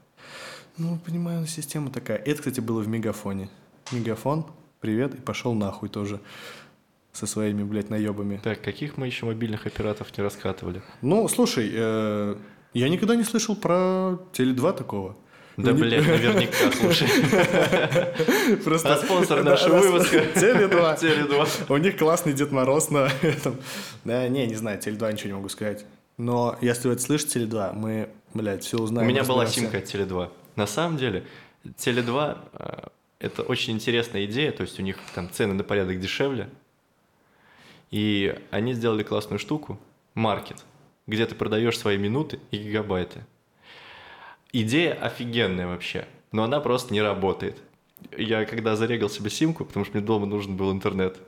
[0.76, 2.18] Ну, понимаю, система такая.
[2.18, 3.49] Это, кстати, было в Мегафоне.
[3.91, 4.47] Мегафон,
[4.80, 6.20] привет, и пошел нахуй тоже
[7.12, 8.41] со своими, блядь, наебами.
[8.45, 10.82] Так, каких мы еще мобильных операторов не раскатывали?
[11.03, 12.36] Ну, слушай, э,
[12.74, 15.16] я никогда не слышал про Теле2 такого.
[15.57, 17.09] Да, Ну, не- блядь, наверняка, слушай.
[18.64, 18.95] Просто...
[18.95, 20.18] А спонсор нашего выпуска?
[20.18, 21.01] Теле2.
[21.01, 21.49] Теле2.
[21.70, 23.57] У них классный Дед Мороз на этом.
[24.05, 25.84] Да, не, не знаю, Теле2 ничего не могу сказать.
[26.18, 29.08] Но если вы это слышите, Теле2, мы, блядь, все У узнаем.
[29.08, 30.30] меня была симка от Теле2.
[30.56, 31.24] На самом деле,
[31.64, 32.88] Теле2 э,
[33.20, 36.50] это очень интересная идея, то есть у них там цены на порядок дешевле.
[37.92, 39.78] И они сделали классную штуку,
[40.14, 40.64] маркет,
[41.06, 43.24] где ты продаешь свои минуты и гигабайты.
[44.52, 47.56] Идея офигенная вообще, но она просто не работает.
[48.16, 51.18] Я когда зарегал себе симку, потому что мне дома нужен был интернет,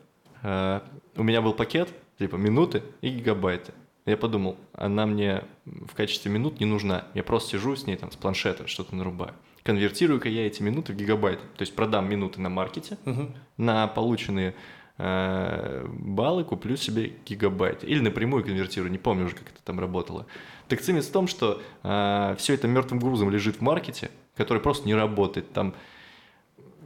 [0.43, 0.81] э,
[1.15, 3.73] у меня был пакет, типа минуты и гигабайты.
[4.07, 7.05] Я подумал, она мне в качестве минут не нужна.
[7.15, 9.35] Я просто сижу с ней там с планшета, что-то нарубаю.
[9.63, 11.43] Конвертирую-ка я эти минуты в гигабайты.
[11.57, 13.35] То есть продам минуты на маркете, Мгм.
[13.59, 14.55] на полученные
[14.97, 17.85] э, баллы куплю себе гигабайт.
[17.85, 20.27] Или напрямую конвертирую, не помню уже, как это там работало.
[20.69, 24.95] Так цимис в том, что все это мертвым грузом лежит в маркете, который просто не
[24.95, 25.53] работает.
[25.53, 25.75] Там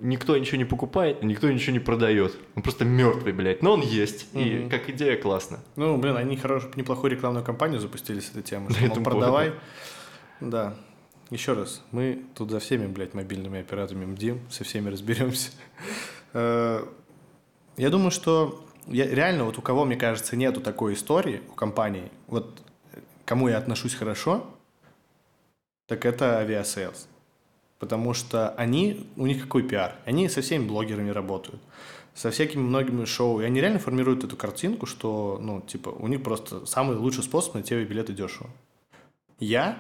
[0.05, 2.37] никто ничего не покупает, никто ничего не продает.
[2.55, 3.63] Он просто мертвый, блядь.
[3.63, 4.27] Но он есть.
[4.35, 4.71] И Мгм.
[4.71, 5.61] как идея классно.
[5.77, 8.73] Ну, блин, они хорошую, неплохую рекламную кампанию запустили с этой темой.
[8.73, 9.53] Что, мол, продавай.
[10.41, 10.75] Да.
[11.31, 15.51] Еще раз, мы тут за всеми, блядь, мобильными операторами бдим, со всеми разберемся.
[16.35, 16.85] Э,
[17.77, 22.11] Я думаю, что я, реально вот у кого, мне кажется, нету такой истории у компании,
[22.29, 22.61] вот
[23.25, 24.47] кому я отношусь хорошо,
[25.87, 27.09] так это Aviasales.
[27.85, 29.97] Потому что они, у них какой пиар?
[30.07, 31.61] Они со всеми блогерами работают,
[32.15, 33.43] со всякими многими шоу.
[33.43, 37.53] И они реально формируют эту картинку, что, ну, типа, у них просто самый лучший способ
[37.53, 38.49] найти билеты дешево.
[39.39, 39.79] Я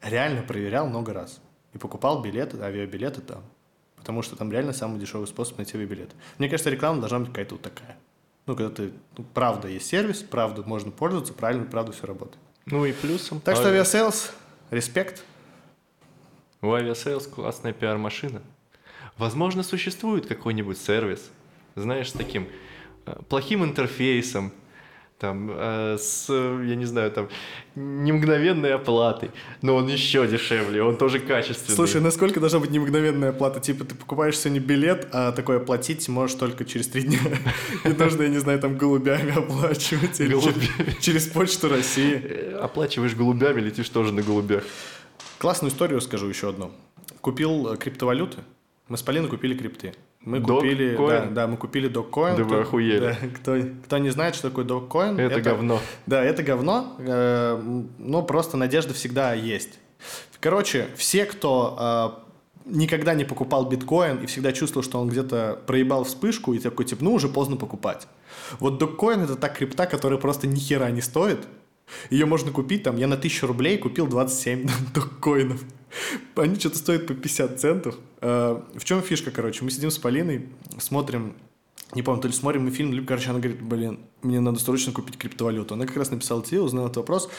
[0.00, 1.42] реально проверял много раз.
[1.74, 3.42] И покупал билеты, авиабилеты там.
[3.98, 6.12] потому что там реально самый дешевый способ найти билет.
[6.38, 7.98] Мне кажется, реклама должна быть какая-то вот такая.
[8.46, 12.38] Ну, когда ты, ну, правда есть сервис, правда можно пользоваться, правильно, правда все работает.
[12.64, 13.40] Ну и плюсом...
[13.40, 14.32] Так что Aviasales,
[14.70, 15.22] респект.
[16.62, 18.42] У Aviasales классная пиар-машина.
[19.18, 21.30] Возможно, существует какой-нибудь сервис,
[21.74, 22.48] знаешь, с таким
[23.06, 24.52] э, плохим интерфейсом,
[25.18, 27.28] там, э, с, я не знаю, там,
[27.74, 29.30] не мгновенной оплатой,
[29.62, 31.74] но он еще дешевле, он тоже качественный.
[31.74, 33.58] Слушай, насколько должна быть немгновенная оплата?
[33.60, 37.18] Типа ты покупаешь сегодня билет, а такое оплатить можешь только через три дня.
[37.84, 40.18] Не нужно, я не знаю, там голубями оплачивать.
[40.20, 41.00] Голубями.
[41.00, 42.20] Через почту России.
[42.22, 44.64] Э, Оплачиваешь голубями, летишь тоже на голубях.
[45.38, 46.70] Классную историю скажу еще одну.
[47.20, 48.38] Купил э, криптовалюты.
[48.88, 49.94] Мы с Полиной купили крипты.
[50.20, 52.36] Мы купили, да, да, мы купили Dogecoin.
[52.36, 52.98] Да вы охуели.
[52.98, 55.80] да, кто, кто не знает, что такое Dogecoin, Это говно.
[56.06, 59.78] Да, это говно, э, но просто надежда всегда есть.
[60.40, 62.22] Короче, все, кто
[62.66, 66.86] э, никогда не покупал биткоин и всегда чувствовал, что он где-то проебал вспышку и такой,
[66.86, 68.08] типа, ну, уже поздно покупать.
[68.58, 71.46] Вот Dogecoin это та крипта, которая просто ни хера не стоит.
[72.10, 75.64] Ее можно купить, там, я на 1000 рублей купил 27 доккоинов.
[76.36, 77.96] Они что-то стоят по 50 центов.
[78.20, 79.64] Э, В чем фишка, короче?
[79.64, 81.36] Мы сидим с Полиной, смотрим,
[81.94, 84.92] не помню, то ли смотрим мы фильм, либо, короче, она говорит, блин, мне надо срочно
[84.92, 85.74] купить криптовалюту.
[85.74, 87.30] Она как раз написала тебе, узнала этот вопрос.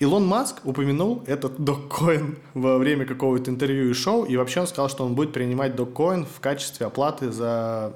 [0.00, 4.88] Илон Маск упомянул этот доккоин во время какого-то интервью и шоу, и вообще он сказал,
[4.88, 7.92] что он будет принимать доккоин в качестве оплаты за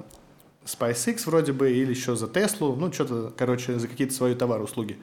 [0.65, 4.97] SpaceX вроде бы, или еще за Теслу, ну, что-то, короче, за какие-то свои товары, услуги.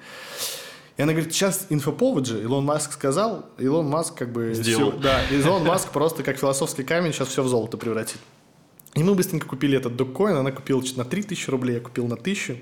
[0.96, 4.54] И она говорит, сейчас инфоповод же, Илон Маск сказал, Илон Маск как бы...
[4.54, 4.92] Сделал.
[4.92, 8.18] всё- да, Илон Маск просто как философский камень сейчас все в золото превратит.
[8.94, 12.14] И мы быстренько купили этот доккоин, она купила что-то на 3000 рублей, я купил на
[12.16, 12.56] 1000.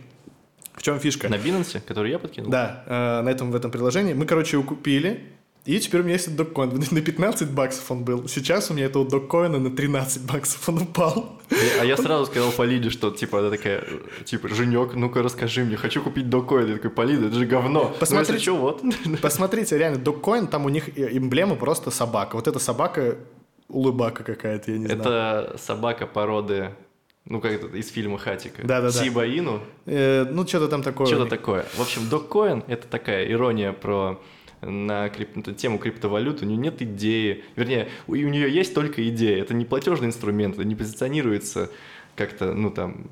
[0.75, 1.29] В чем фишка?
[1.29, 2.51] На Binance, который я подкинул?
[2.51, 4.15] Да, э, на этом в этом приложении.
[4.15, 5.31] Мы, короче, его купили.
[5.65, 6.83] И теперь у меня есть этот доккоин.
[6.91, 8.29] На 15 баксов он был.
[8.29, 11.39] Сейчас у меня этого доккоина на 13 баксов он упал.
[11.81, 13.85] А я сразу сказал Полиде, что типа она такая,
[14.25, 16.69] типа, Женек, ну-ка расскажи мне, хочу купить докоин.
[16.69, 17.95] Я такой, Полида, это же говно.
[17.99, 18.35] Посмотри.
[18.35, 18.83] Ну, что, вот.
[19.23, 22.37] Посмотрите, реально, доккоин, там у них э, эмблема просто собака.
[22.37, 23.17] Вот эта собака
[23.69, 25.01] улыбака какая-то, я не знаю.
[25.01, 26.75] Это собака породы,
[27.25, 28.61] ну как это, из фильма Хатика.
[28.63, 28.91] Да-да-да.
[28.91, 29.61] Сиба Ину.
[29.87, 31.07] Э, ну, что-то там такое.
[31.07, 31.65] Что-то такое.
[31.75, 34.21] В общем, доккоин— это такая ирония про
[34.65, 39.41] на крип- тему криптовалют, у нее нет идеи, вернее, у, у нее есть только идея,
[39.43, 41.71] это не платежный инструмент, это не позиционируется
[42.17, 43.09] как-то, ну там,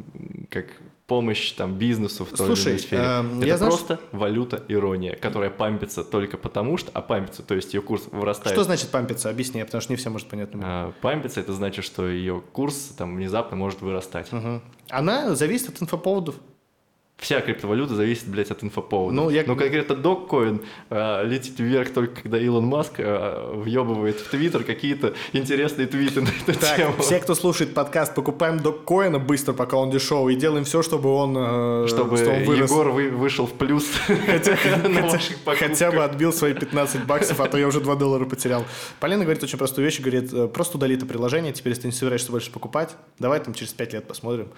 [0.50, 0.66] как
[1.06, 3.02] помощь там бизнесу в той или Слушай, иной сфере.
[3.02, 7.74] эм, это я, просто валюта ирония, которая пампится только потому что, а пампится, то есть
[7.74, 8.54] ее курс вырастает.
[8.54, 9.28] Что значит пампиться?
[9.28, 10.48] Объясни, потому что не все может понять.
[10.54, 14.32] А, пампится это значит, что ее курс там внезапно может вырастать.
[14.32, 14.62] Мгм.
[14.88, 16.36] Она зависит от инфоповодов.
[17.22, 19.14] Вся криптовалюта зависит, блядь, от инфоповода.
[19.14, 20.60] Ну, я- Но конкретно доккоин
[20.90, 26.28] а, летит вверх только когда Илон Маск а, въебывает в Твиттер какие-то интересные твиты на
[26.28, 26.94] эту Так, тему.
[26.98, 31.36] все, кто слушает подкаст, покупаем доккоина быстро, пока он дешевый, и делаем все, чтобы он,
[31.38, 32.68] э, Чтобы что он вырос.
[32.70, 33.86] Егор вы- вышел в плюс
[34.26, 34.56] Хотя,
[35.54, 38.64] хотя- бы отбил свои 15 баксов, а то я уже 2 доллара потерял.
[38.98, 41.92] Полина говорит очень простую вещь, говорит, э, просто удали это приложение, теперь если ты не
[41.92, 44.48] собираешься больше покупать, давай там через 5 лет посмотрим.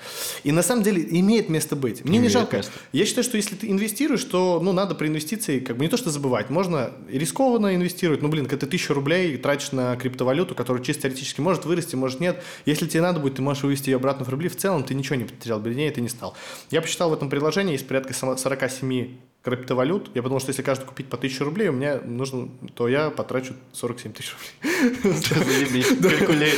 [0.45, 2.03] И на самом деле имеет место быть.
[2.07, 2.54] Мне не жалко.
[2.57, 2.73] Место.
[2.93, 5.97] Я считаю, что если ты инвестируешь, то ну, надо при инвестиции как бы не то
[5.97, 8.23] что забывать, можно рискованно инвестировать.
[8.23, 12.21] Ну, блин, когда ты тысячу рублей тратишь на криптовалюту, которая чисто теоретически может вырасти, может
[12.21, 12.43] нет.
[12.67, 14.49] Если тебе надо будет, ты можешь вывести ее обратно в рубли.
[14.49, 16.37] В целом ты ничего не потерял, беднее ты не стал.
[16.71, 20.11] Я посчитал в этом приложении есть порядка сама- 47 криптовалют.
[20.15, 23.55] Я подумал, что если каждый купить по 1000 рублей, у меня нужно, то я потрачу
[23.73, 24.35] 47 тысяч
[26.27, 26.53] рублей.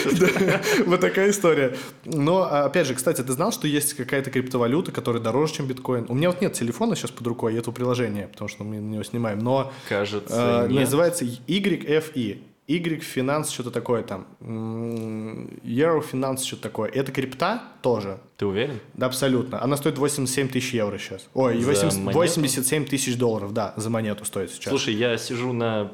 [0.86, 1.76] Вот такая история.
[2.04, 6.06] Но, а, опять же, кстати, ты знал, что есть какая-то криптовалюта, которая дороже, чем биткоин?
[6.08, 9.02] У меня вот нет телефона сейчас под рукой, этого приложения, потому что мы на него
[9.02, 10.82] снимаем, но Кажется, нет.
[10.82, 12.42] называется YFI.
[12.68, 14.26] Y Finance, что-то такое там.
[14.40, 16.90] Euro Finance, что-то такое.
[16.90, 18.18] Это крипта тоже.
[18.36, 18.80] Ты уверен?
[18.94, 19.62] Да, абсолютно.
[19.62, 21.28] Она стоит 87 тысяч евро сейчас.
[21.34, 22.18] Ой, За 80 монету?
[22.18, 24.70] 87 тысяч долларов, да, за монету стоит сейчас.
[24.70, 25.92] Слушай, я сижу на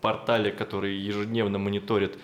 [0.00, 2.18] портале, который ежедневно мониторит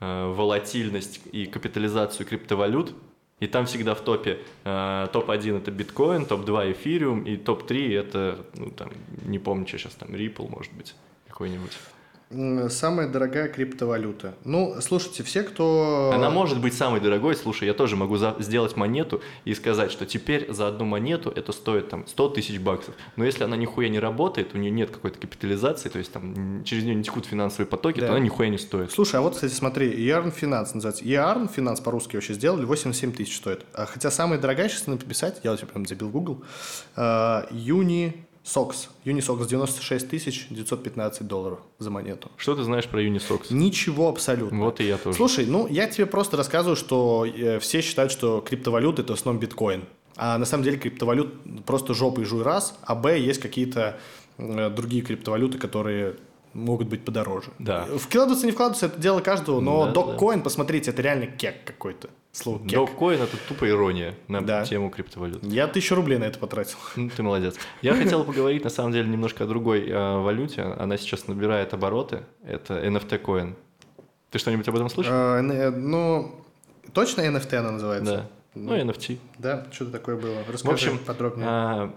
[0.00, 2.94] э, волатильность и капитализацию криптовалют,
[3.40, 8.70] и там всегда в топе э, топ-1 это биткоин, топ-2 эфириум, и топ-3 это, ну
[8.70, 8.90] там,
[9.24, 10.94] не помню, что сейчас там, Ripple, может быть,
[11.28, 11.72] какой-нибудь.
[12.68, 14.34] Самая дорогая криптовалюта.
[14.44, 16.10] Ну, слушайте, все, кто...
[16.14, 17.34] Она может быть самой дорогой.
[17.34, 21.52] Слушай, я тоже могу за- сделать монету и сказать, что теперь за одну монету это
[21.52, 22.94] стоит там 100 тысяч баксов.
[23.16, 26.84] Но если она нихуя не работает, у нее нет какой-то капитализации, то есть там через
[26.84, 28.08] нее не текут финансовые потоки, Да.
[28.08, 28.92] то она нихуя не стоит.
[28.92, 31.04] Слушай, а вот, кстати, смотри, Yarn Finance называется.
[31.04, 33.64] Yarn Finance по-русски вообще сделали, 87 тысяч стоит.
[33.72, 36.44] А хотя самая дорогая, сейчас написать, я вот прям забил Google,
[36.94, 38.12] а, Uni
[38.48, 38.88] Сокс.
[39.04, 42.30] Юнисокс 96 тысяч 915 долларов за монету.
[42.38, 43.46] Что ты знаешь про Unisocks?
[43.50, 44.64] Ничего абсолютно.
[44.64, 45.16] Вот и я тоже.
[45.16, 49.40] Слушай, ну я тебе просто рассказываю, что э, все считают, что криптовалюта это в основном
[49.40, 49.84] биткоин.
[50.16, 53.98] А на самом деле криптовалют просто жопой жуй раз, а б есть какие-то
[54.38, 56.16] э, другие криптовалюты, которые
[56.54, 57.50] могут быть подороже.
[57.58, 57.86] Да.
[57.98, 62.08] Вкладываться, не вкладываться, это дело каждого, но Да, доккоин, посмотрите, это реально кек какой-то.
[62.32, 62.72] Слово кек.
[62.78, 64.64] Доккоин это тупо ирония на Да.
[64.64, 65.42] тему криптовалют.
[65.42, 66.76] Я тысячу рублей на это потратил.
[66.96, 67.56] Ну, ты молодец.
[67.82, 70.62] Я хотел поговорить, на самом деле, немножко о другой э, валюте.
[70.62, 72.24] Она сейчас набирает обороты.
[72.44, 73.56] Это NFT-коин.
[74.30, 75.12] Ты что-нибудь об этом слышал?
[75.14, 76.44] Н- э, Ну,
[76.92, 78.12] точно NFT она называется?
[78.14, 78.26] Да.
[78.54, 79.18] Ну, NFT.
[79.38, 80.42] Да, что-то такое было.
[80.42, 81.46] В Расскажи общем, подробнее.
[81.48, 81.94] а,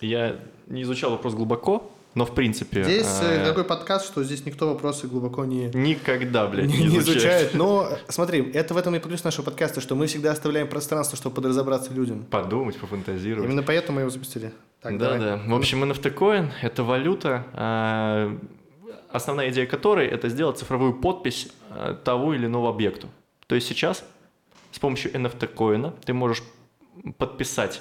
[0.00, 0.36] я
[0.66, 2.84] не изучал вопрос глубоко, но в принципе...
[2.84, 6.98] Здесь э, а, такой подкаст, что здесь никто вопросы глубоко не, Никогда, блядь, не, не,
[6.98, 7.54] изучает.
[7.54, 11.16] Но э, смотри, это в этом и плюс нашего подкаста, что мы всегда оставляем пространство,
[11.16, 12.24] чтобы подразобраться людям.
[12.24, 13.48] Подумать, пофантазировать.
[13.48, 14.52] Именно поэтому мы его запустили.
[14.82, 15.20] Так, да, давай.
[15.20, 15.42] да.
[15.46, 18.38] В общем, NFT-коин– это валюта, а,
[19.08, 23.08] основная идея которой– это сделать цифровую подпись а, того или иного объекту.
[23.46, 24.04] То есть сейчас
[24.70, 26.42] с помощью NFT-коина ты можешь
[27.16, 27.80] подписать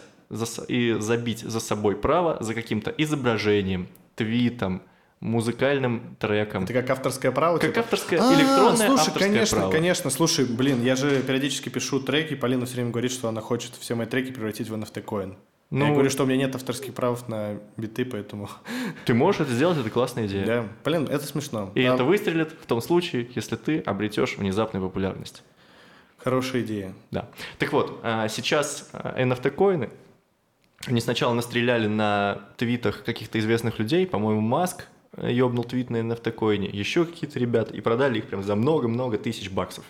[0.70, 4.82] и забить за собой право за каким-то изображением, твитом,
[5.20, 6.64] музыкальным треком.
[6.64, 7.58] Это как авторское право?
[7.58, 7.82] Как типа?
[7.82, 9.72] авторское, А, электронное слушай, авторское конечно, право.
[9.72, 10.10] конечно.
[10.10, 13.96] Слушай, блин, я же периодически пишу треки, Полина все время говорит, что она хочет все
[13.96, 15.36] мои треки превратить в NFT-коин.
[15.70, 18.50] Ну, я говорю, что у меня нет авторских прав на биты, поэтому...
[19.06, 20.46] Ты можешь это сделать, это классная идея.
[20.46, 21.72] Да, блин, это смешно.
[21.76, 25.44] И А, это выстрелит в том случае, если ты обретешь внезапную популярность.
[26.18, 26.94] Хорошая идея.
[27.12, 27.30] Да.
[27.58, 29.90] Так вот, а, сейчас а, NFT-коины,
[30.88, 36.70] они сначала настреляли на твитах каких-то известных людей, по-моему, Маск э, ёбнул твит на NFT-коине,
[36.72, 39.86] еще какие-то ребята, и продали их прям за много-много тысяч баксов.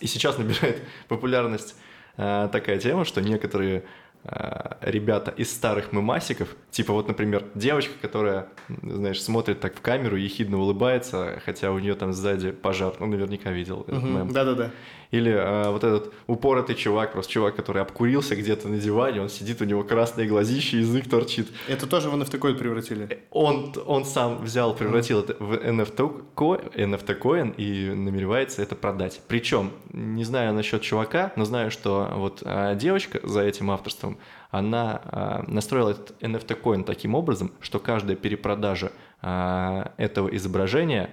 [0.00, 1.76] И сейчас набирает популярность
[2.16, 3.84] а, такая тема, что некоторые
[4.24, 8.48] а, ребята из старых мемасиков, типа вот, например, девочка, которая,
[8.82, 13.50] знаешь, смотрит так в камеру, ехидно улыбается, хотя у нее там сзади пожар, ну, наверняка
[13.50, 14.14] видел этот Мгм.
[14.14, 14.32] мем.
[14.32, 14.70] Да-да-да.
[15.10, 19.60] Или а, вот этот упоротый чувак, просто чувак, который обкурился где-то на диване, он сидит,
[19.62, 21.48] у него красные глазища, язык торчит.
[21.66, 23.24] Это тоже в NFT-коин превратили.
[23.30, 29.20] Он, он сам взял, превратил это в NFT-ко- NFT-коин и намеревается это продать.
[29.28, 34.18] Причем, не знаю насчет чувака, но знаю, что вот а, девочка за этим авторством,
[34.50, 38.92] она а, настроила этот NFT-коин таким образом, что каждая перепродажа
[39.22, 41.10] а, этого изображения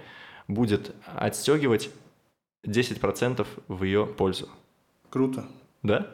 [0.47, 1.89] будет отстегивать
[2.65, 4.49] 10% в ее пользу.
[5.09, 5.45] Круто.
[5.83, 6.07] Да?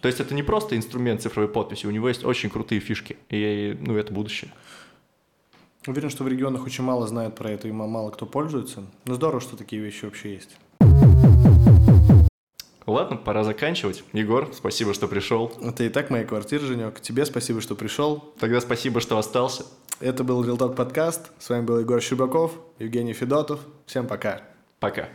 [0.00, 3.76] То есть это не просто инструмент цифровой подписи, у него есть очень крутые фишки, и
[3.80, 4.52] ну, это будущее.
[5.86, 8.84] Уверен, что в регионах очень мало знают про это и ма- мало кто пользуется.
[9.04, 10.56] Но здорово, что такие вещи вообще есть.
[12.86, 14.04] Ладно, пора заканчивать.
[14.12, 15.52] Егор, спасибо, что пришел.
[15.60, 17.00] Это и так моя квартира, Женек.
[17.00, 18.32] Тебе спасибо, что пришел.
[18.38, 19.64] Тогда спасибо, что остался.
[19.98, 21.32] Это был Real Talk подкаст.
[21.38, 23.60] С вами был Егор Щербаков, Евгений Федотов.
[23.86, 24.42] Всем пока.
[24.78, 25.08] Пока.